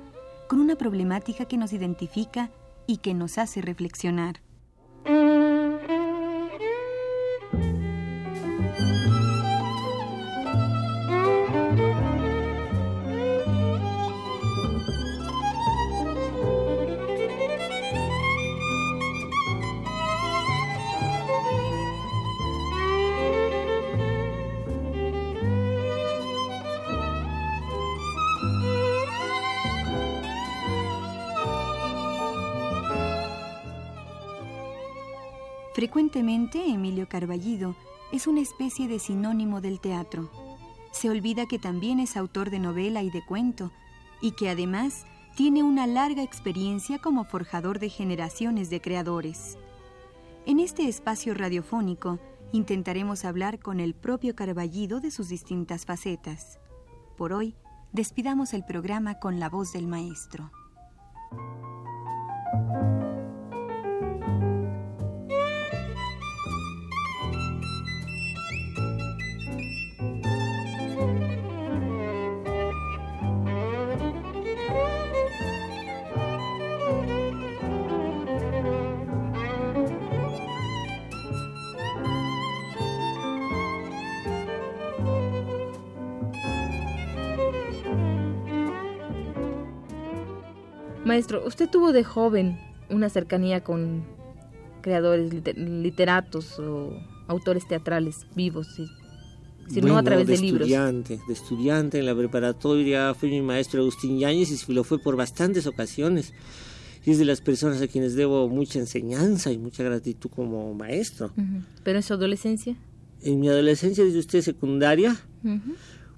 con 0.50 0.60
una 0.60 0.76
problemática 0.76 1.46
que 1.46 1.56
nos 1.56 1.72
identifica 1.72 2.52
y 2.92 2.98
que 2.98 3.14
nos 3.14 3.38
hace 3.38 3.62
reflexionar. 3.62 4.42
Frecuentemente, 35.74 36.66
Emilio 36.70 37.08
Carballido 37.08 37.76
es 38.12 38.28
una 38.28 38.42
especie 38.42 38.90
de 38.90 39.00
sinónimo 39.00 39.62
del 39.62 39.80
teatro. 39.80 40.30
Se 40.92 41.10
olvida 41.10 41.46
que 41.46 41.60
también 41.60 42.00
es 42.00 42.18
autor 42.18 42.50
de 42.50 42.60
novela 42.60 43.04
y 43.04 43.10
de 43.10 43.24
cuento, 43.26 43.72
y 44.20 44.32
que 44.32 44.50
además 44.50 45.06
tiene 45.38 45.64
una 45.64 45.88
larga 45.88 46.24
experiencia 46.24 47.00
como 47.00 47.24
forjador 47.24 47.80
de 47.80 47.88
generaciones 47.88 48.70
de 48.70 48.82
creadores. 48.82 49.58
En 50.46 50.60
este 50.60 50.90
espacio 50.90 51.34
radiofónico 51.34 52.20
intentaremos 52.52 53.24
hablar 53.24 53.60
con 53.60 53.80
el 53.80 53.94
propio 53.94 54.36
Carballido 54.36 55.00
de 55.00 55.10
sus 55.10 55.30
distintas 55.30 55.86
facetas. 55.86 56.60
Por 57.16 57.32
hoy, 57.32 57.56
despidamos 57.94 58.54
el 58.54 58.66
programa 58.66 59.20
con 59.20 59.40
la 59.40 59.48
voz 59.48 59.72
del 59.72 59.88
maestro. 59.88 60.52
Maestro, 91.12 91.46
usted 91.46 91.70
tuvo 91.70 91.92
de 91.92 92.06
joven 92.06 92.58
una 92.90 93.10
cercanía 93.10 93.66
con 93.66 94.02
creadores 94.80 95.34
literatos 95.58 96.58
o 96.58 96.94
autores 97.28 97.68
teatrales 97.68 98.28
vivos, 98.34 98.68
¿sí? 98.74 98.88
no 99.82 99.98
a 99.98 100.04
través 100.04 100.26
de, 100.26 100.38
libros. 100.38 100.70
Estudiante, 100.70 101.20
de 101.28 101.34
estudiante 101.34 102.00
en 102.00 102.06
la 102.06 102.16
preparatoria 102.16 103.14
fue 103.14 103.28
mi 103.28 103.42
maestro 103.42 103.82
Agustín 103.82 104.20
Yáñez 104.20 104.70
y 104.70 104.72
lo 104.72 104.86
fue 104.86 105.00
por 105.00 105.18
bastantes 105.18 105.68
ocasiones. 105.68 106.34
Y 107.04 107.12
es 107.12 107.18
de 107.18 107.26
las 107.26 107.42
personas 107.42 107.82
a 107.82 107.90
quienes 107.90 108.16
debo 108.16 108.48
mucha 108.48 108.80
enseñanza 108.80 109.52
y 109.52 109.58
mucha 109.58 109.84
gratitud 109.84 110.30
como 110.30 110.74
maestro. 110.74 111.34
¿Pero 111.84 112.00
en 112.00 112.04
su 112.04 112.14
adolescencia? 112.14 112.78
En 113.22 113.42
mi 113.42 113.50
adolescencia, 113.50 114.06
desde 114.06 114.20
usted 114.20 114.42
secundaria, 114.42 115.18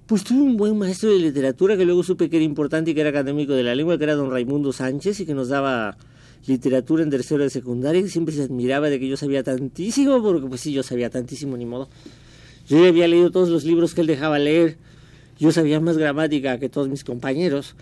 pues 0.06 0.24
tuve 0.24 0.42
un 0.42 0.56
buen 0.56 0.76
maestro 0.76 1.10
de 1.10 1.18
literatura 1.18 1.76
que 1.76 1.84
luego 1.84 2.02
supe 2.02 2.28
que 2.28 2.36
era 2.36 2.44
importante 2.44 2.90
y 2.90 2.94
que 2.94 3.00
era 3.00 3.10
académico 3.10 3.54
de 3.54 3.62
la 3.62 3.74
lengua, 3.74 3.96
que 3.96 4.04
era 4.04 4.14
don 4.14 4.30
Raimundo 4.30 4.72
Sánchez 4.72 5.20
y 5.20 5.26
que 5.26 5.34
nos 5.34 5.48
daba 5.48 5.96
literatura 6.46 7.02
en 7.02 7.10
tercero 7.10 7.42
de 7.42 7.50
secundaria 7.50 8.02
y 8.02 8.08
siempre 8.08 8.34
se 8.34 8.42
admiraba 8.42 8.90
de 8.90 9.00
que 9.00 9.08
yo 9.08 9.16
sabía 9.16 9.42
tantísimo, 9.42 10.22
porque 10.22 10.46
pues 10.46 10.60
sí, 10.60 10.72
yo 10.72 10.82
sabía 10.82 11.08
tantísimo, 11.08 11.56
ni 11.56 11.64
modo. 11.64 11.88
Yo 12.66 12.82
ya 12.82 12.88
había 12.88 13.08
leído 13.08 13.30
todos 13.30 13.48
los 13.48 13.64
libros 13.64 13.94
que 13.94 14.02
él 14.02 14.06
dejaba 14.06 14.38
leer, 14.38 14.76
yo 15.38 15.52
sabía 15.52 15.80
más 15.80 15.96
gramática 15.96 16.58
que 16.58 16.68
todos 16.68 16.88
mis 16.88 17.02
compañeros. 17.02 17.74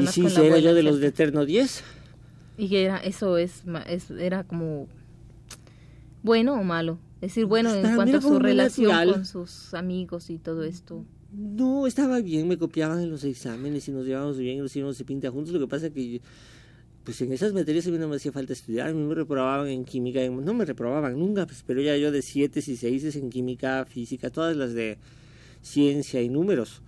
y 0.00 0.06
sí, 0.06 0.24
era 0.40 0.58
yo 0.58 0.72
de 0.72 0.84
los 0.84 1.00
de 1.00 1.08
Eterno 1.08 1.44
10. 1.44 1.82
Y 2.58 2.68
que 2.68 2.84
era, 2.84 2.98
eso 2.98 3.38
es, 3.38 3.64
era 4.18 4.44
como 4.44 4.86
bueno 6.22 6.54
o 6.54 6.62
malo. 6.62 6.98
Es 7.16 7.32
decir, 7.32 7.46
bueno, 7.46 7.74
en 7.74 7.96
cuanto 7.96 8.18
a 8.18 8.20
su 8.20 8.38
relación 8.38 9.12
con 9.12 9.26
sus 9.26 9.74
amigos 9.74 10.30
y 10.30 10.38
todo 10.38 10.62
esto 10.62 11.04
No, 11.36 11.86
estaba 11.86 12.20
bien, 12.20 12.48
me 12.48 12.56
copiaban 12.56 13.00
en 13.00 13.10
los 13.10 13.22
exámenes 13.22 13.86
y 13.88 13.92
nos 13.92 14.06
llevábamos 14.06 14.38
bien, 14.38 14.58
nos 14.58 14.74
íbamos 14.74 14.96
de 14.96 15.04
pinta 15.04 15.30
juntos. 15.30 15.52
Lo 15.52 15.60
que 15.60 15.66
pasa 15.66 15.88
es 15.88 15.92
que, 15.92 16.22
pues 17.04 17.20
en 17.20 17.30
esas 17.30 17.52
materias 17.52 17.86
a 17.86 17.90
mí 17.90 17.98
no 17.98 18.08
me 18.08 18.16
hacía 18.16 18.32
falta 18.32 18.54
estudiar. 18.54 18.88
A 18.88 18.92
mí 18.94 19.02
me 19.02 19.14
reprobaban 19.14 19.68
en 19.68 19.84
química, 19.84 20.26
no 20.26 20.54
me 20.54 20.64
reprobaban 20.64 21.18
nunca, 21.18 21.44
pues, 21.44 21.62
pero 21.66 21.82
ya 21.82 21.94
yo 21.98 22.10
de 22.10 22.22
siete 22.22 22.60
y 22.60 22.76
seis 22.76 23.16
en 23.16 23.28
química, 23.28 23.84
física, 23.84 24.30
todas 24.30 24.56
las 24.56 24.72
de 24.72 24.96
ciencia 25.60 26.22
y 26.22 26.30
números. 26.30 26.80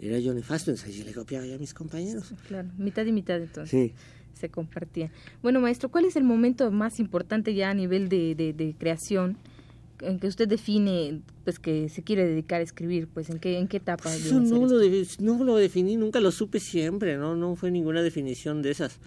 Era 0.00 0.18
yo 0.18 0.34
nefasto, 0.34 0.72
entonces 0.72 0.96
yo 0.96 1.04
le 1.04 1.12
copiaba 1.12 1.46
ya 1.46 1.54
a 1.54 1.58
mis 1.58 1.72
compañeros. 1.72 2.34
Claro, 2.48 2.68
mitad 2.78 3.06
y 3.06 3.12
mitad 3.12 3.40
entonces. 3.40 3.70
Sí. 3.70 3.94
Se 4.34 4.48
compartía. 4.48 5.12
Bueno, 5.40 5.60
maestro, 5.60 5.88
¿cuál 5.88 6.06
es 6.06 6.16
el 6.16 6.24
momento 6.24 6.68
más 6.72 6.98
importante 6.98 7.54
ya 7.54 7.70
a 7.70 7.74
nivel 7.74 8.08
de, 8.08 8.34
de 8.34 8.74
creación? 8.76 9.36
En 10.02 10.18
que 10.18 10.26
usted 10.26 10.48
define 10.48 11.22
pues 11.44 11.58
que 11.58 11.88
se 11.88 12.02
quiere 12.02 12.26
dedicar 12.26 12.60
a 12.60 12.64
escribir 12.64 13.08
pues 13.08 13.30
en 13.30 13.38
qué 13.38 13.58
en 13.58 13.68
qué 13.68 13.78
etapa 13.78 14.14
Eso 14.14 14.40
no 14.40 14.66
lo, 14.66 14.78
no 15.20 15.44
lo 15.44 15.56
definí 15.56 15.96
nunca 15.96 16.20
lo 16.20 16.30
supe 16.30 16.60
siempre 16.60 17.16
no 17.16 17.36
no 17.36 17.56
fue 17.56 17.70
ninguna 17.70 18.02
definición 18.02 18.62
de 18.62 18.70
esas. 18.70 18.98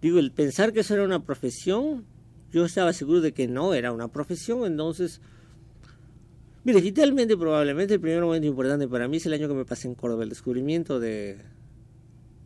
Digo 0.00 0.18
el 0.18 0.30
pensar 0.30 0.72
que 0.72 0.80
eso 0.80 0.94
era 0.94 1.04
una 1.04 1.24
profesión 1.24 2.04
yo 2.52 2.64
estaba 2.64 2.92
seguro 2.92 3.20
de 3.20 3.32
que 3.32 3.48
no 3.48 3.74
era 3.74 3.92
una 3.92 4.08
profesión 4.08 4.64
entonces 4.66 5.20
mire 6.64 6.80
finalmente 6.82 7.36
probablemente 7.36 7.94
el 7.94 8.00
primer 8.00 8.22
momento 8.22 8.46
importante 8.46 8.88
para 8.88 9.08
mí 9.08 9.18
es 9.18 9.26
el 9.26 9.32
año 9.32 9.48
que 9.48 9.54
me 9.54 9.64
pasé 9.64 9.88
en 9.88 9.94
Córdoba 9.94 10.24
el 10.24 10.28
descubrimiento 10.28 11.00
de 11.00 11.38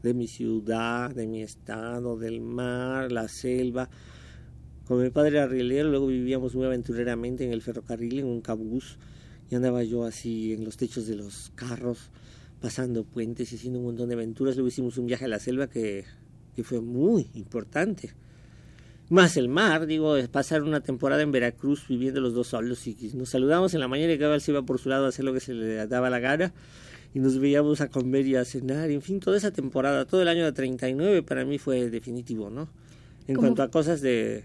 de 0.02 0.14
mi 0.14 0.26
ciudad 0.26 1.10
de 1.10 1.26
mi 1.26 1.42
estado 1.42 2.18
del 2.18 2.40
mar 2.40 3.12
la 3.12 3.28
selva 3.28 3.88
con 4.86 5.02
mi 5.02 5.10
padre 5.10 5.38
era 5.38 5.46
rielero, 5.46 5.88
luego 5.88 6.06
vivíamos 6.06 6.54
muy 6.54 6.66
aventureramente 6.66 7.44
en 7.44 7.52
el 7.52 7.62
ferrocarril, 7.62 8.20
en 8.20 8.26
un 8.26 8.40
cabús, 8.40 8.98
y 9.50 9.54
andaba 9.54 9.82
yo 9.82 10.04
así 10.04 10.52
en 10.52 10.64
los 10.64 10.76
techos 10.76 11.06
de 11.06 11.16
los 11.16 11.52
carros, 11.54 12.10
pasando 12.60 13.04
puentes 13.04 13.52
y 13.52 13.56
haciendo 13.56 13.78
un 13.78 13.86
montón 13.86 14.08
de 14.08 14.14
aventuras. 14.14 14.56
Luego 14.56 14.68
hicimos 14.68 14.98
un 14.98 15.06
viaje 15.06 15.24
a 15.26 15.28
la 15.28 15.38
selva 15.38 15.66
que, 15.66 16.04
que 16.56 16.64
fue 16.64 16.80
muy 16.80 17.30
importante. 17.34 18.14
Más 19.08 19.36
el 19.36 19.48
mar, 19.48 19.86
digo, 19.86 20.16
pasar 20.30 20.62
una 20.62 20.80
temporada 20.80 21.22
en 21.22 21.32
Veracruz 21.32 21.86
viviendo 21.86 22.20
los 22.20 22.34
dos 22.34 22.48
solos 22.48 22.86
y 22.86 22.96
nos 23.14 23.28
saludamos 23.28 23.74
en 23.74 23.80
la 23.80 23.88
mañana 23.88 24.12
y 24.12 24.18
cada 24.18 24.32
vez 24.32 24.42
se 24.42 24.52
iba 24.52 24.62
por 24.62 24.78
su 24.78 24.88
lado 24.88 25.04
a 25.04 25.08
hacer 25.08 25.24
lo 25.24 25.34
que 25.34 25.40
se 25.40 25.52
le 25.52 25.86
daba 25.86 26.08
la 26.08 26.18
gana 26.18 26.54
y 27.14 27.20
nos 27.20 27.38
veíamos 27.38 27.80
a 27.82 27.88
comer 27.88 28.26
y 28.26 28.36
a 28.36 28.44
cenar, 28.44 28.90
en 28.90 29.02
fin, 29.02 29.20
toda 29.20 29.36
esa 29.36 29.50
temporada, 29.50 30.06
todo 30.06 30.22
el 30.22 30.28
año 30.28 30.44
de 30.44 30.52
39 30.52 31.22
para 31.22 31.44
mí 31.44 31.58
fue 31.58 31.90
definitivo, 31.90 32.48
¿no? 32.48 32.70
En 33.26 33.36
cuanto 33.36 33.62
a 33.62 33.70
cosas 33.70 34.00
de, 34.00 34.44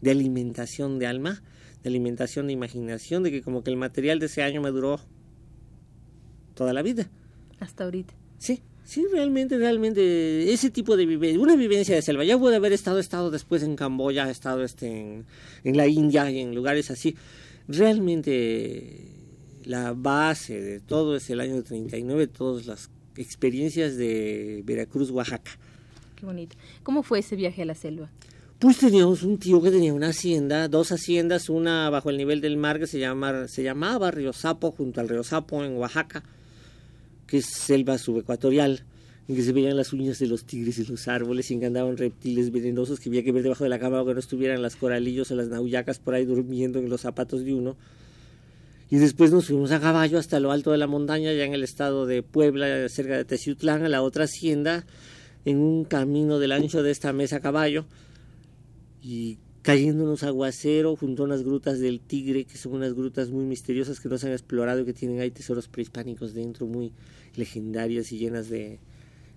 de 0.00 0.10
alimentación 0.10 0.98
de 0.98 1.06
alma, 1.06 1.42
de 1.82 1.88
alimentación 1.88 2.46
de 2.46 2.52
imaginación, 2.52 3.22
de 3.22 3.30
que 3.30 3.42
como 3.42 3.62
que 3.62 3.70
el 3.70 3.76
material 3.76 4.18
de 4.18 4.26
ese 4.26 4.42
año 4.42 4.60
me 4.60 4.70
duró 4.70 5.00
toda 6.54 6.72
la 6.72 6.82
vida. 6.82 7.08
Hasta 7.58 7.84
ahorita. 7.84 8.14
Sí, 8.38 8.62
sí, 8.84 9.06
realmente, 9.12 9.58
realmente, 9.58 10.52
ese 10.52 10.70
tipo 10.70 10.96
de 10.96 11.06
vivencia, 11.06 11.40
una 11.40 11.56
vivencia 11.56 11.94
de 11.94 12.02
selva. 12.02 12.24
Ya 12.24 12.38
pude 12.38 12.56
haber 12.56 12.72
estado, 12.72 12.98
estado 12.98 13.30
después 13.30 13.62
en 13.62 13.76
Camboya, 13.76 14.28
he 14.28 14.30
estado 14.30 14.64
este, 14.64 15.24
en, 15.64 15.76
la 15.76 15.86
India 15.86 16.30
y 16.30 16.40
en 16.40 16.54
lugares 16.54 16.90
así. 16.90 17.16
Realmente 17.68 19.06
la 19.64 19.92
base 19.92 20.60
de 20.60 20.80
todo 20.80 21.16
es 21.16 21.28
el 21.30 21.40
año 21.40 21.62
39, 21.62 22.26
todas 22.26 22.66
las 22.66 22.90
experiencias 23.16 23.96
de 23.96 24.62
Veracruz, 24.64 25.10
Oaxaca. 25.10 25.52
Qué 26.16 26.26
bonito. 26.26 26.56
¿Cómo 26.82 27.02
fue 27.02 27.20
ese 27.20 27.36
viaje 27.36 27.62
a 27.62 27.66
la 27.66 27.74
selva? 27.74 28.10
Pues 28.60 28.76
teníamos 28.76 29.22
un 29.22 29.38
tío 29.38 29.62
que 29.62 29.70
tenía 29.70 29.94
una 29.94 30.08
hacienda, 30.08 30.68
dos 30.68 30.92
haciendas, 30.92 31.48
una 31.48 31.88
bajo 31.88 32.10
el 32.10 32.18
nivel 32.18 32.42
del 32.42 32.58
mar 32.58 32.78
que 32.78 32.86
se, 32.86 32.98
llama, 32.98 33.48
se 33.48 33.62
llamaba 33.62 34.10
Río 34.10 34.34
Sapo, 34.34 34.72
junto 34.72 35.00
al 35.00 35.08
Río 35.08 35.24
Sapo 35.24 35.64
en 35.64 35.78
Oaxaca, 35.78 36.22
que 37.26 37.38
es 37.38 37.46
selva 37.46 37.96
subecuatorial, 37.96 38.82
en 39.28 39.34
que 39.34 39.42
se 39.42 39.54
veían 39.54 39.78
las 39.78 39.94
uñas 39.94 40.18
de 40.18 40.26
los 40.26 40.44
tigres 40.44 40.78
y 40.78 40.84
los 40.84 41.08
árboles 41.08 41.50
y 41.50 41.54
en 41.54 41.60
que 41.60 41.92
reptiles 41.96 42.52
venenosos 42.52 43.00
que 43.00 43.08
había 43.08 43.24
que 43.24 43.32
ver 43.32 43.44
debajo 43.44 43.64
de 43.64 43.70
la 43.70 43.78
cama 43.78 44.02
o 44.02 44.04
que 44.04 44.12
no 44.12 44.20
estuvieran 44.20 44.60
las 44.60 44.76
coralillos 44.76 45.30
o 45.30 45.36
las 45.36 45.48
nauyacas 45.48 45.98
por 45.98 46.12
ahí 46.12 46.26
durmiendo 46.26 46.80
en 46.80 46.90
los 46.90 47.00
zapatos 47.00 47.42
de 47.42 47.54
uno. 47.54 47.76
Y 48.90 48.98
después 48.98 49.32
nos 49.32 49.46
fuimos 49.46 49.70
a 49.70 49.80
caballo 49.80 50.18
hasta 50.18 50.38
lo 50.38 50.52
alto 50.52 50.70
de 50.70 50.76
la 50.76 50.86
montaña, 50.86 51.32
ya 51.32 51.44
en 51.44 51.54
el 51.54 51.62
estado 51.62 52.04
de 52.04 52.22
Puebla, 52.22 52.90
cerca 52.90 53.16
de 53.16 53.24
Teciutlán, 53.24 53.86
a 53.86 53.88
la 53.88 54.02
otra 54.02 54.24
hacienda, 54.24 54.84
en 55.46 55.56
un 55.56 55.84
camino 55.86 56.38
del 56.38 56.52
ancho 56.52 56.82
de 56.82 56.90
esta 56.90 57.14
mesa 57.14 57.36
a 57.36 57.40
caballo 57.40 57.86
y 59.02 59.38
cayéndonos 59.62 60.22
aguacero 60.22 60.96
junto 60.96 61.22
a 61.22 61.26
unas 61.26 61.42
grutas 61.42 61.80
del 61.80 62.00
Tigre, 62.00 62.44
que 62.44 62.56
son 62.56 62.74
unas 62.74 62.94
grutas 62.94 63.30
muy 63.30 63.44
misteriosas 63.44 64.00
que 64.00 64.08
no 64.08 64.18
se 64.18 64.26
han 64.26 64.32
explorado 64.32 64.80
y 64.80 64.84
que 64.84 64.92
tienen 64.92 65.20
ahí 65.20 65.30
tesoros 65.30 65.68
prehispánicos 65.68 66.34
dentro, 66.34 66.66
muy 66.66 66.92
legendarias 67.36 68.10
y 68.12 68.18
llenas 68.18 68.48
de, 68.48 68.78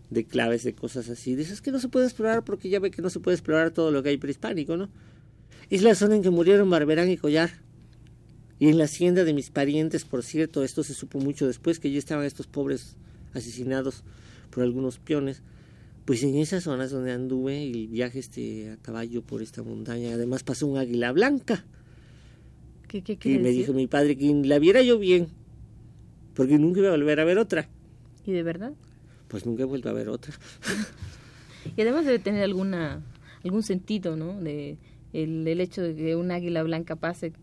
de 0.09 0.25
claves, 0.25 0.63
de 0.63 0.73
cosas 0.73 1.09
así. 1.09 1.33
Esas 1.33 1.61
que 1.61 1.71
no 1.71 1.79
se 1.79 1.89
puede 1.89 2.05
explorar 2.05 2.43
porque 2.43 2.69
ya 2.69 2.79
ve 2.79 2.91
que 2.91 3.01
no 3.01 3.09
se 3.09 3.19
puede 3.19 3.35
explorar 3.35 3.71
todo 3.71 3.91
lo 3.91 4.01
que 4.01 4.09
hay 4.09 4.17
prehispánico, 4.17 4.77
¿no? 4.77 4.89
Es 5.69 5.81
la 5.81 5.95
zona 5.95 6.15
en 6.15 6.21
que 6.21 6.29
murieron 6.29 6.69
Barberán 6.69 7.09
y 7.09 7.17
Collar. 7.17 7.51
Y 8.59 8.69
en 8.69 8.77
la 8.77 8.85
hacienda 8.85 9.25
de 9.25 9.33
mis 9.33 9.49
parientes, 9.49 10.05
por 10.05 10.23
cierto, 10.23 10.63
esto 10.63 10.83
se 10.83 10.93
supo 10.93 11.19
mucho 11.19 11.47
después, 11.47 11.79
que 11.79 11.91
ya 11.91 11.99
estaban 11.99 12.25
estos 12.25 12.47
pobres 12.47 12.95
asesinados 13.33 14.03
por 14.51 14.63
algunos 14.63 14.99
peones 14.99 15.41
pues 16.05 16.23
en 16.23 16.35
esas 16.35 16.63
zonas 16.63 16.91
donde 16.91 17.11
anduve 17.11 17.63
el 17.63 17.87
viaje 17.87 18.19
este 18.19 18.71
a 18.71 18.77
caballo 18.77 19.21
por 19.21 19.41
esta 19.41 19.63
montaña, 19.63 20.13
además 20.13 20.43
pasó 20.43 20.67
un 20.67 20.77
águila 20.77 21.11
blanca. 21.11 21.65
¿Qué, 22.87 23.01
qué, 23.01 23.17
y 23.23 23.39
me 23.39 23.49
dijo 23.49 23.73
mi 23.73 23.87
padre 23.87 24.15
que 24.15 24.31
la 24.45 24.59
viera 24.59 24.81
yo 24.81 24.99
bien, 24.99 25.29
porque 26.35 26.59
nunca 26.59 26.79
iba 26.79 26.89
a 26.89 26.91
volver 26.91 27.19
a 27.19 27.23
ver 27.23 27.39
otra. 27.39 27.67
¿Y 28.25 28.31
de 28.31 28.43
verdad? 28.43 28.73
Pues 29.29 29.45
nunca 29.45 29.63
he 29.63 29.65
vuelto 29.65 29.89
a 29.89 29.93
ver 29.93 30.09
otra. 30.09 30.33
y 31.75 31.81
además 31.81 32.05
debe 32.05 32.19
tener 32.19 32.43
alguna 32.43 33.01
algún 33.43 33.63
sentido, 33.63 34.15
¿no? 34.15 34.39
De 34.39 34.77
el, 35.11 35.47
el 35.47 35.61
hecho 35.61 35.81
de 35.81 35.95
que 35.95 36.15
un 36.15 36.31
águila 36.31 36.63
blanca 36.63 36.95
pase 36.95 37.33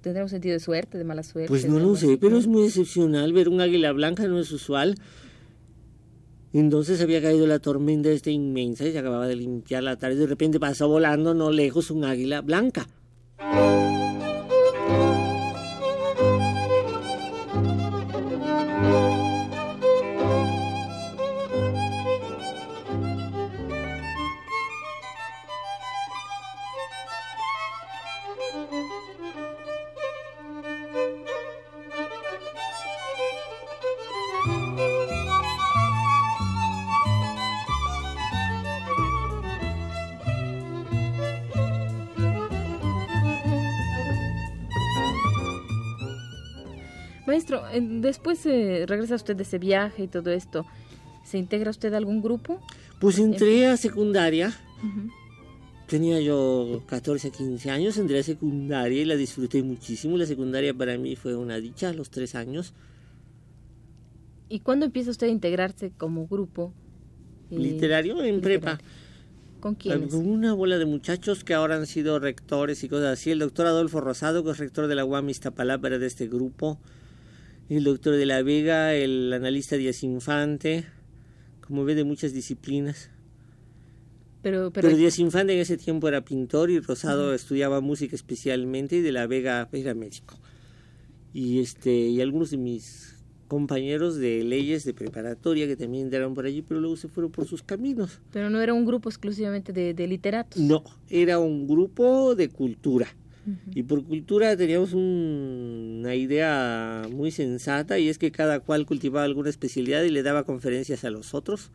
tendrá 0.00 0.22
un 0.22 0.28
sentido 0.28 0.54
de 0.54 0.60
suerte, 0.60 0.98
de 0.98 1.04
mala 1.04 1.22
suerte. 1.22 1.48
Pues 1.48 1.68
no 1.68 1.78
lo 1.78 1.96
sé, 1.96 2.18
pero 2.18 2.38
es 2.38 2.46
muy 2.46 2.64
excepcional 2.64 3.32
ver 3.32 3.48
un 3.48 3.60
águila 3.60 3.92
blanca, 3.92 4.26
no 4.28 4.38
es 4.38 4.52
usual. 4.52 4.96
Entonces 6.52 7.00
había 7.00 7.20
caído 7.20 7.46
la 7.46 7.58
tormenta 7.58 8.08
esta 8.08 8.30
inmensa 8.30 8.86
y 8.86 8.92
se 8.92 8.98
acababa 8.98 9.26
de 9.26 9.36
limpiar 9.36 9.82
la 9.82 9.96
tarde 9.96 10.16
de 10.16 10.26
repente 10.26 10.58
pasó 10.58 10.88
volando 10.88 11.34
no 11.34 11.50
lejos 11.50 11.90
un 11.90 12.04
águila 12.04 12.40
blanca. 12.40 12.86
Maestro, 47.36 47.64
después 48.00 48.46
eh, 48.46 48.86
regresa 48.88 49.14
usted 49.14 49.36
de 49.36 49.42
ese 49.42 49.58
viaje 49.58 50.04
y 50.04 50.08
todo 50.08 50.30
esto. 50.30 50.64
¿Se 51.22 51.36
integra 51.36 51.70
usted 51.70 51.92
a 51.92 51.98
algún 51.98 52.22
grupo? 52.22 52.62
Pues 52.98 53.18
entré 53.18 53.66
a 53.66 53.76
secundaria. 53.76 54.54
Tenía 55.86 56.18
yo 56.22 56.82
14, 56.86 57.30
15 57.30 57.70
años, 57.70 57.98
entré 57.98 58.20
a 58.20 58.22
secundaria 58.22 59.02
y 59.02 59.04
la 59.04 59.16
disfruté 59.16 59.62
muchísimo. 59.62 60.16
La 60.16 60.24
secundaria 60.24 60.72
para 60.72 60.96
mí 60.96 61.14
fue 61.14 61.36
una 61.36 61.58
dicha 61.58 61.90
a 61.90 61.92
los 61.92 62.08
tres 62.08 62.34
años. 62.34 62.72
¿Y 64.48 64.60
cuándo 64.60 64.86
empieza 64.86 65.10
usted 65.10 65.26
a 65.26 65.30
integrarse 65.30 65.92
como 65.94 66.26
grupo? 66.26 66.72
Eh, 67.50 67.58
literario 67.58 68.24
en 68.24 68.40
prepa. 68.40 68.78
¿Con 69.60 69.74
quiénes? 69.74 70.14
Con 70.14 70.26
una 70.26 70.54
bola 70.54 70.78
de 70.78 70.86
muchachos 70.86 71.44
que 71.44 71.52
ahora 71.52 71.76
han 71.76 71.86
sido 71.86 72.18
rectores 72.18 72.82
y 72.82 72.88
cosas 72.88 73.12
así. 73.18 73.30
El 73.30 73.40
doctor 73.40 73.66
Adolfo 73.66 74.00
Rosado, 74.00 74.42
que 74.42 74.52
es 74.52 74.58
rector 74.58 74.86
de 74.86 74.94
la 74.94 75.04
UAM 75.04 75.28
Iztapalapa, 75.28 75.88
era 75.88 75.98
de 75.98 76.06
este 76.06 76.28
grupo 76.28 76.78
el 77.68 77.84
doctor 77.84 78.14
de 78.14 78.26
la 78.26 78.42
Vega, 78.42 78.94
el 78.94 79.32
analista 79.32 79.76
Díaz 79.76 80.02
Infante, 80.02 80.86
como 81.60 81.84
ve 81.84 81.94
de 81.94 82.04
muchas 82.04 82.32
disciplinas. 82.32 83.10
Pero, 84.42 84.70
pero... 84.70 84.88
Díaz 84.88 85.18
Infante 85.18 85.54
en 85.54 85.58
ese 85.58 85.76
tiempo 85.76 86.06
era 86.06 86.24
pintor 86.24 86.70
y 86.70 86.78
Rosado 86.78 87.34
estudiaba 87.34 87.80
música 87.80 88.14
especialmente 88.14 88.96
y 88.96 89.00
de 89.00 89.12
la 89.12 89.26
Vega 89.26 89.68
era 89.72 89.94
médico. 89.94 90.38
Y 91.32 91.60
este 91.60 91.90
y 91.90 92.20
algunos 92.20 92.50
de 92.50 92.56
mis 92.56 93.16
compañeros 93.48 94.16
de 94.16 94.42
leyes 94.44 94.84
de 94.84 94.94
preparatoria 94.94 95.66
que 95.66 95.76
también 95.76 96.04
entraron 96.04 96.34
por 96.34 96.46
allí, 96.46 96.62
pero 96.62 96.80
luego 96.80 96.96
se 96.96 97.08
fueron 97.08 97.32
por 97.32 97.46
sus 97.46 97.62
caminos. 97.62 98.20
Pero 98.32 98.48
no 98.48 98.60
era 98.60 98.72
un 98.74 98.84
grupo 98.84 99.08
exclusivamente 99.08 99.72
de, 99.72 99.92
de 99.92 100.06
literatos. 100.06 100.60
No, 100.60 100.84
era 101.10 101.38
un 101.40 101.66
grupo 101.66 102.34
de 102.36 102.48
cultura 102.48 103.08
Y 103.74 103.84
por 103.84 104.04
cultura 104.04 104.56
teníamos 104.56 104.92
una 104.92 106.14
idea 106.14 107.06
muy 107.10 107.30
sensata 107.30 107.98
y 107.98 108.08
es 108.08 108.18
que 108.18 108.32
cada 108.32 108.60
cual 108.60 108.86
cultivaba 108.86 109.24
alguna 109.24 109.50
especialidad 109.50 110.02
y 110.02 110.10
le 110.10 110.22
daba 110.22 110.44
conferencias 110.44 111.04
a 111.04 111.10
los 111.10 111.34
otros. 111.34 111.70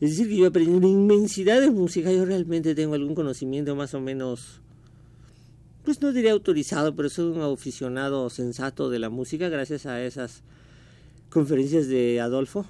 Es 0.00 0.10
decir, 0.10 0.28
que 0.28 0.36
yo 0.36 0.46
aprendí 0.46 0.72
una 0.72 0.88
inmensidad 0.88 1.60
de 1.60 1.70
música. 1.70 2.12
Yo 2.12 2.24
realmente 2.24 2.74
tengo 2.74 2.94
algún 2.94 3.14
conocimiento 3.14 3.76
más 3.76 3.94
o 3.94 4.00
menos, 4.00 4.60
pues 5.84 6.00
no 6.02 6.12
diría 6.12 6.32
autorizado, 6.32 6.94
pero 6.94 7.08
soy 7.08 7.26
un 7.26 7.40
aficionado 7.40 8.28
sensato 8.30 8.90
de 8.90 8.98
la 8.98 9.10
música 9.10 9.48
gracias 9.48 9.86
a 9.86 10.02
esas 10.02 10.42
conferencias 11.28 11.88
de 11.88 12.20
Adolfo. 12.20 12.66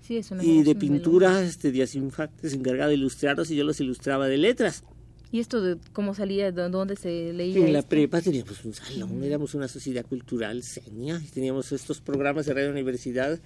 sí, 0.00 0.16
es 0.16 0.30
una, 0.30 0.44
y 0.44 0.62
de 0.62 0.74
pintura, 0.74 1.42
este 1.42 1.70
Díaz 1.72 1.94
Infante 1.94 2.48
se 2.48 2.56
encargaba 2.56 2.88
de 2.88 2.94
ilustrarlos 2.94 3.50
y 3.50 3.56
yo 3.56 3.64
los 3.64 3.80
ilustraba 3.80 4.26
de 4.28 4.38
letras. 4.38 4.84
¿Y 5.32 5.40
esto 5.40 5.62
de 5.62 5.78
cómo 5.94 6.14
salía, 6.14 6.52
de 6.52 6.68
dónde 6.68 6.94
se 6.94 7.32
leía? 7.32 7.66
En 7.66 7.72
la 7.72 7.80
prepa 7.80 8.20
teníamos 8.20 8.62
un 8.66 8.74
salón, 8.74 9.24
éramos 9.24 9.54
una 9.54 9.66
sociedad 9.66 10.04
cultural 10.04 10.62
seña, 10.62 11.22
teníamos 11.32 11.72
estos 11.72 12.02
programas 12.02 12.44
de 12.44 12.52
radio 12.52 12.70
universidad, 12.70 13.40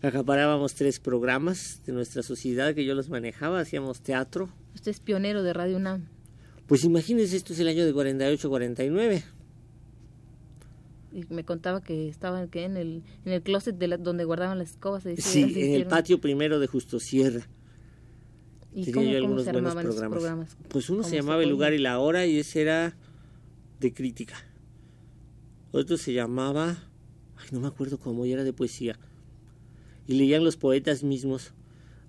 acaparábamos 0.00 0.74
tres 0.74 0.98
programas 0.98 1.82
de 1.84 1.92
nuestra 1.92 2.22
sociedad 2.22 2.74
que 2.74 2.86
yo 2.86 2.94
los 2.94 3.10
manejaba, 3.10 3.60
hacíamos 3.60 4.00
teatro. 4.00 4.48
Usted 4.74 4.92
es 4.92 5.00
pionero 5.00 5.42
de 5.42 5.52
Radio 5.52 5.76
UNAM. 5.76 6.06
Pues 6.66 6.84
imagínese, 6.84 7.36
esto 7.36 7.52
es 7.52 7.60
el 7.60 7.68
año 7.68 7.84
de 7.84 7.92
48-49. 7.92 9.22
Y 11.12 11.26
me 11.28 11.44
contaba 11.44 11.82
que 11.82 12.08
estaba 12.08 12.42
en 12.42 12.76
el, 12.78 13.02
en 13.26 13.32
el 13.32 13.42
closet 13.42 13.76
de 13.76 13.98
donde 13.98 14.24
guardaban 14.24 14.56
las 14.56 14.70
escobas. 14.70 15.04
sí, 15.18 15.52
en 15.54 15.74
el 15.74 15.86
patio 15.86 16.18
primero 16.18 16.58
de 16.60 16.66
Justo 16.66 16.98
Sierra. 16.98 17.46
¿Y 18.72 18.84
Tenía 18.84 18.94
cómo, 18.94 19.10
yo 19.10 19.18
algunos 19.18 19.74
buenos 19.74 19.96
programas. 19.96 20.56
Pues 20.68 20.90
uno 20.90 21.02
se 21.02 21.16
llamaba 21.16 21.42
El 21.42 21.50
lugar 21.50 21.72
y 21.72 21.78
la 21.78 21.98
hora 21.98 22.26
y 22.26 22.38
ese 22.38 22.62
era 22.62 22.96
de 23.80 23.92
crítica. 23.92 24.36
Otro 25.72 25.96
se 25.96 26.12
llamaba, 26.12 26.88
ay, 27.36 27.48
no 27.52 27.60
me 27.60 27.66
acuerdo 27.66 27.98
cómo, 27.98 28.26
y 28.26 28.32
era 28.32 28.44
de 28.44 28.52
poesía. 28.52 28.98
Y 30.06 30.14
leían 30.14 30.44
los 30.44 30.56
poetas 30.56 31.02
mismos. 31.02 31.52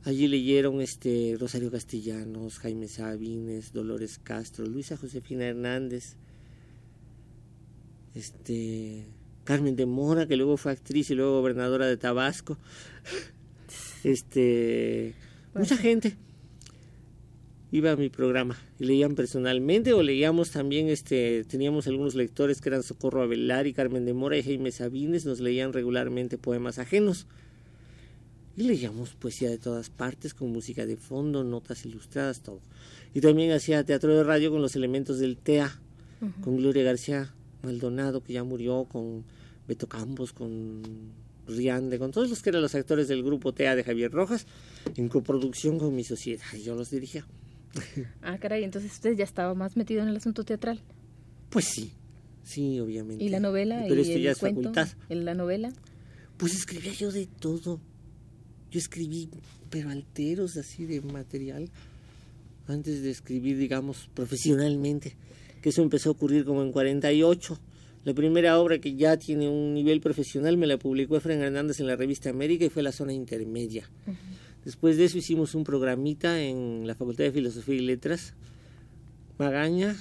Allí 0.04 0.28
leyeron 0.28 0.82
este 0.82 1.36
Rosario 1.40 1.72
Castellanos, 1.72 2.60
Jaime 2.60 2.88
Sabines, 2.88 3.72
Dolores 3.72 4.20
Castro, 4.20 4.66
Luisa 4.66 4.98
Josefina 4.98 5.46
Hernández, 5.46 6.16
este 8.16 9.06
Carmen 9.44 9.76
de 9.76 9.86
Mora, 9.86 10.28
que 10.28 10.38
luego 10.38 10.58
fue 10.58 10.72
actriz 10.72 11.12
y 11.12 11.16
luego 11.16 11.40
gobernadora 11.40 11.88
de 11.88 11.98
Tabasco. 11.98 12.58
Este, 14.04 15.14
mucha 15.54 15.78
gente 15.78 16.18
iba 17.72 17.92
a 17.92 17.96
mi 17.96 18.10
programa 18.10 18.58
y 18.80 18.86
leían 18.86 19.16
personalmente 19.16 19.94
o 19.94 20.04
leíamos 20.04 20.52
también, 20.52 20.90
este, 20.90 21.46
teníamos 21.46 21.88
algunos 21.88 22.16
lectores 22.16 22.60
que 22.60 22.70
eran 22.70 22.84
Socorro 22.84 23.24
Avelar 23.24 23.66
y 23.66 23.74
Carmen 23.74 24.06
de 24.06 24.14
Mora 24.14 24.38
y 24.38 24.44
Jaime 24.44 24.72
Sabines, 24.72 25.26
nos 25.26 25.40
leían 25.40 25.72
regularmente 25.72 26.38
poemas 26.38 26.80
ajenos. 26.80 27.28
Y 28.58 28.64
leíamos 28.64 29.12
poesía 29.14 29.50
de 29.50 29.58
todas 29.58 29.90
partes, 29.90 30.34
con 30.34 30.52
música 30.52 30.86
de 30.86 30.98
fondo, 30.98 31.46
notas 31.46 31.86
ilustradas, 31.86 32.42
todo. 32.42 32.60
Y 33.14 33.22
también 33.22 33.52
hacía 33.52 33.86
teatro 33.86 34.16
de 34.16 34.26
radio 34.26 34.52
con 34.52 34.62
los 34.62 34.76
elementos 34.76 35.20
del 35.20 35.38
TEA, 35.38 35.80
con 36.44 36.58
Gloria 36.58 36.84
García 36.84 37.34
Maldonado, 37.64 38.22
que 38.22 38.34
ya 38.34 38.44
murió, 38.44 38.86
con 38.92 39.24
Beto 39.68 39.88
Campos, 39.88 40.34
con 40.34 40.82
Riande, 41.48 41.98
con 41.98 42.12
todos 42.12 42.30
los 42.30 42.42
que 42.42 42.50
eran 42.50 42.62
los 42.62 42.76
actores 42.76 43.08
del 43.08 43.24
grupo 43.24 43.54
TEA 43.54 43.78
de 43.78 43.86
Javier 43.86 44.12
Rojas, 44.12 44.46
en 44.98 45.08
coproducción 45.08 45.80
con 45.80 45.96
mi 45.96 46.04
sociedad. 46.04 46.44
Y 46.54 46.64
yo 46.64 46.76
los 46.76 46.92
dirigía. 46.92 47.26
Ah, 48.22 48.38
caray, 48.38 48.64
entonces 48.64 48.92
usted 48.92 49.16
ya 49.16 49.24
estaba 49.24 49.54
más 49.54 49.76
metido 49.78 50.02
en 50.02 50.10
el 50.10 50.18
asunto 50.18 50.44
teatral. 50.44 50.80
Pues 51.50 51.66
sí, 51.66 51.92
sí, 52.44 52.80
obviamente. 52.80 53.24
¿Y 53.24 53.30
la 53.30 53.40
novela? 53.40 53.84
Pero 53.88 54.02
¿Y 54.02 54.02
esto 54.02 54.16
el 54.16 54.22
ya 54.24 54.32
es 54.32 54.38
cuento? 54.38 54.62
facultad. 54.62 54.88
¿En 55.10 55.26
la 55.26 55.34
novela? 55.34 55.72
Pues 56.38 56.56
escribía 56.56 56.94
yo 56.94 57.12
de 57.12 57.28
todo. 57.28 57.80
Yo 58.72 58.80
escribí, 58.80 59.30
pero 59.70 59.90
alteros 59.90 60.56
así 60.58 60.86
de 60.86 61.02
material, 61.02 61.70
antes 62.68 63.02
de 63.04 63.12
escribir, 63.12 63.58
digamos, 63.58 64.10
profesionalmente. 64.14 65.16
Que 65.62 65.70
eso 65.70 65.82
empezó 65.82 66.10
a 66.10 66.12
ocurrir 66.14 66.46
como 66.46 66.64
en 66.64 66.72
48. 66.72 67.60
La 68.06 68.14
primera 68.14 68.58
obra 68.60 68.80
que 68.80 68.96
ya 68.96 69.18
tiene 69.18 69.48
un 69.48 69.74
nivel 69.76 70.02
profesional 70.02 70.58
me 70.58 70.66
la 70.68 70.78
publicó 70.78 71.18
Efraín 71.18 71.42
Hernández 71.42 71.80
en 71.80 71.88
la 71.88 71.96
revista 71.96 72.30
América 72.32 72.66
y 72.66 72.70
fue 72.70 72.82
La 72.82 72.92
Zona 72.92 73.14
Intermedia. 73.14 73.88
Después 74.64 74.98
de 74.98 75.06
eso 75.06 75.18
hicimos 75.18 75.56
un 75.56 75.64
programita 75.64 76.40
en 76.42 76.86
la 76.86 76.96
Facultad 76.96 77.24
de 77.24 77.32
Filosofía 77.32 77.76
y 77.76 77.80
Letras, 77.82 78.36
Magaña, 79.40 79.96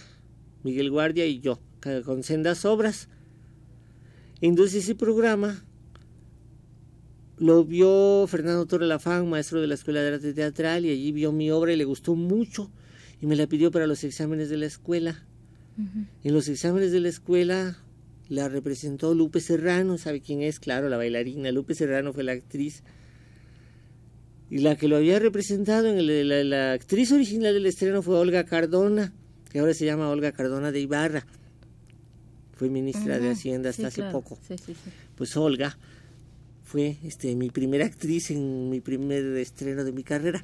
Miguel 0.64 0.90
Guardia 0.90 1.26
y 1.26 1.40
yo, 1.40 1.58
con 2.04 2.22
sendas 2.22 2.64
obras. 2.64 3.08
Entonces 4.42 4.84
ese 4.84 4.94
programa 4.94 5.64
lo 7.38 7.64
vio 7.64 8.26
Fernando 8.28 8.66
Torre 8.66 8.86
Lafán, 8.86 9.30
maestro 9.30 9.62
de 9.62 9.66
la 9.66 9.74
Escuela 9.74 10.02
de 10.02 10.14
Arte 10.14 10.34
Teatral, 10.34 10.84
y 10.84 10.90
allí 10.90 11.12
vio 11.12 11.32
mi 11.32 11.50
obra 11.50 11.72
y 11.72 11.76
le 11.76 11.84
gustó 11.84 12.14
mucho 12.14 12.70
y 13.20 13.26
me 13.26 13.36
la 13.36 13.46
pidió 13.46 13.70
para 13.70 13.86
los 13.86 14.04
exámenes 14.04 14.50
de 14.50 14.58
la 14.58 14.66
escuela. 14.66 15.24
En 16.22 16.34
los 16.34 16.48
exámenes 16.48 16.92
de 16.92 17.00
la 17.00 17.08
escuela 17.08 17.78
la 18.28 18.50
representó 18.50 19.14
Lupe 19.14 19.40
Serrano, 19.40 19.96
¿sabe 19.96 20.20
quién 20.20 20.42
es? 20.42 20.60
Claro, 20.60 20.90
la 20.90 20.98
bailarina. 20.98 21.50
Lupe 21.50 21.74
Serrano 21.74 22.12
fue 22.12 22.24
la 22.24 22.32
actriz. 22.32 22.82
Y 24.50 24.58
la 24.58 24.76
que 24.76 24.88
lo 24.88 24.96
había 24.96 25.18
representado, 25.20 25.86
en 25.88 25.98
el, 25.98 26.28
la, 26.28 26.42
la 26.44 26.72
actriz 26.72 27.12
original 27.12 27.54
del 27.54 27.66
estreno 27.66 28.02
fue 28.02 28.18
Olga 28.18 28.44
Cardona, 28.44 29.12
que 29.50 29.60
ahora 29.60 29.74
se 29.74 29.84
llama 29.86 30.08
Olga 30.10 30.32
Cardona 30.32 30.72
de 30.72 30.80
Ibarra. 30.80 31.24
Fue 32.56 32.68
ministra 32.68 33.18
de 33.18 33.30
Hacienda 33.30 33.70
hasta 33.70 33.82
sí, 33.82 33.86
hace 33.86 34.00
claro. 34.02 34.20
poco. 34.20 34.38
Sí, 34.46 34.56
sí, 34.58 34.74
sí. 34.74 34.90
Pues 35.14 35.36
Olga 35.36 35.78
fue 36.62 36.98
este 37.04 37.34
mi 37.34 37.50
primera 37.50 37.86
actriz 37.86 38.30
en 38.30 38.68
mi 38.70 38.80
primer 38.80 39.24
estreno 39.38 39.82
de 39.82 39.92
mi 39.92 40.02
carrera. 40.02 40.42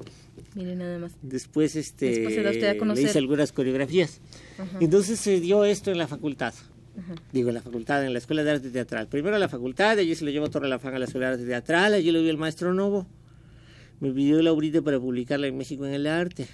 Mire 0.55 0.75
nada 0.75 0.97
más. 0.99 1.11
Después 1.21 1.75
este 1.75 2.07
Después 2.07 2.35
se 2.35 2.43
da 2.43 2.49
usted 2.49 2.67
a 2.69 2.73
le 2.73 2.79
conocer. 2.79 3.05
hice 3.05 3.17
algunas 3.19 3.51
coreografías. 3.51 4.19
Ajá. 4.57 4.77
Entonces 4.81 5.19
se 5.19 5.39
dio 5.39 5.63
esto 5.63 5.91
en 5.91 5.97
la 5.97 6.07
facultad. 6.07 6.53
Ajá. 6.97 7.15
Digo, 7.31 7.49
en 7.49 7.55
la 7.55 7.61
facultad, 7.61 8.03
en 8.03 8.13
la 8.13 8.19
Escuela 8.19 8.43
de 8.43 8.51
Arte 8.51 8.69
Teatral. 8.71 9.07
Primero 9.07 9.35
a 9.35 9.39
la 9.39 9.47
facultad, 9.49 9.99
allí 9.99 10.15
se 10.15 10.25
lo 10.25 10.31
llevó 10.31 10.49
Torre 10.49 10.67
Lafán 10.67 10.95
a 10.95 10.99
la 10.99 11.05
Escuela 11.05 11.27
de 11.27 11.33
Arte 11.33 11.45
Teatral, 11.45 11.93
allí 11.93 12.11
lo 12.11 12.21
vio 12.21 12.31
el 12.31 12.37
maestro 12.37 12.73
Novo. 12.73 13.05
Me 13.99 14.11
pidió 14.11 14.41
Laurita 14.43 14.81
para 14.81 14.99
publicarla 14.99 15.47
en 15.47 15.57
México 15.57 15.85
en 15.85 15.93
el 15.93 16.05
Arte. 16.05 16.47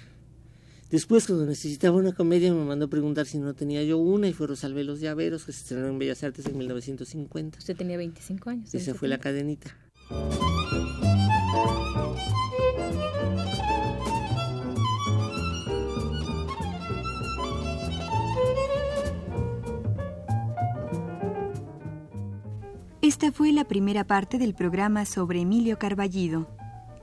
Después, 0.90 1.26
cuando 1.26 1.44
necesitaba 1.44 1.96
una 1.96 2.12
comedia, 2.12 2.54
me 2.54 2.64
mandó 2.64 2.86
a 2.86 2.88
preguntar 2.88 3.26
si 3.26 3.38
no 3.38 3.52
tenía 3.52 3.82
yo 3.82 3.98
una, 3.98 4.28
y 4.28 4.32
fue 4.32 4.46
Rosalvé 4.46 4.84
Los 4.84 5.00
Llaveros, 5.00 5.44
que 5.44 5.52
se 5.52 5.60
estrenó 5.60 5.88
en 5.88 5.98
Bellas 5.98 6.22
Artes 6.22 6.46
en 6.46 6.56
1950. 6.56 7.58
Usted 7.58 7.76
tenía 7.76 7.96
25 7.96 8.50
años. 8.50 8.74
Esa 8.74 8.94
fue 8.94 9.08
la 9.08 9.18
cadenita. 9.18 9.76
Esta 23.02 23.32
fue 23.32 23.52
la 23.52 23.64
primera 23.64 24.04
parte 24.06 24.38
del 24.38 24.54
programa 24.54 25.04
sobre 25.04 25.40
Emilio 25.40 25.78
Carballido. 25.78 26.48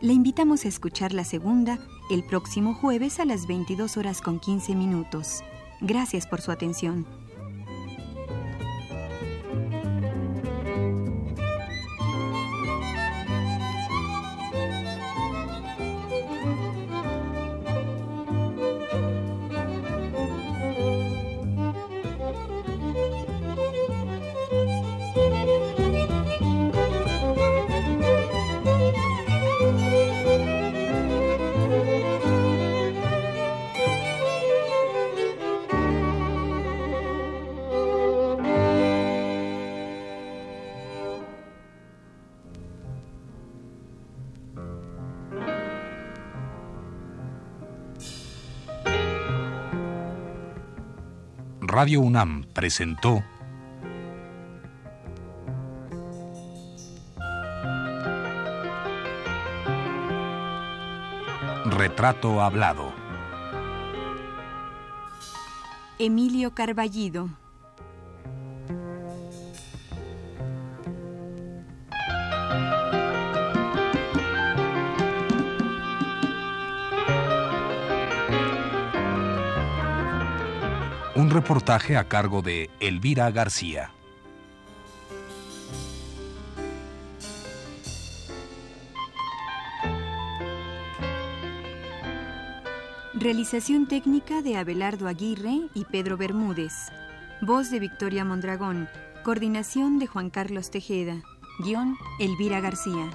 Le 0.02 0.14
invitamos 0.14 0.66
a 0.66 0.68
escuchar 0.68 1.14
la 1.14 1.24
segunda 1.24 1.78
el 2.10 2.24
próximo 2.24 2.74
jueves 2.74 3.20
a 3.20 3.26
las 3.26 3.46
22 3.46 3.98
horas 3.98 4.20
con 4.20 4.40
15 4.40 4.74
minutos. 4.74 5.44
Gracias 5.80 6.26
por 6.26 6.42
su 6.42 6.52
atención. 6.52 7.06
Radio 51.82 52.02
UNAM 52.02 52.44
presentó 52.54 53.24
Retrato 61.66 62.40
Hablado. 62.40 62.94
Emilio 65.98 66.54
Carballido. 66.54 67.41
Reportaje 81.32 81.96
a 81.96 82.10
cargo 82.10 82.42
de 82.42 82.70
Elvira 82.82 83.32
García. 83.32 83.92
Realización 93.14 93.88
técnica 93.88 94.42
de 94.42 94.58
Abelardo 94.58 95.08
Aguirre 95.08 95.70
y 95.74 95.86
Pedro 95.86 96.18
Bermúdez. 96.18 96.74
Voz 97.42 97.72
de 97.72 97.80
Victoria 97.80 98.26
Mondragón. 98.26 98.90
Coordinación 99.24 100.00
de 100.00 100.08
Juan 100.08 100.32
Carlos 100.32 100.70
Tejeda. 100.70 101.24
Guión 101.60 101.96
Elvira 102.20 102.60
García. 102.60 103.10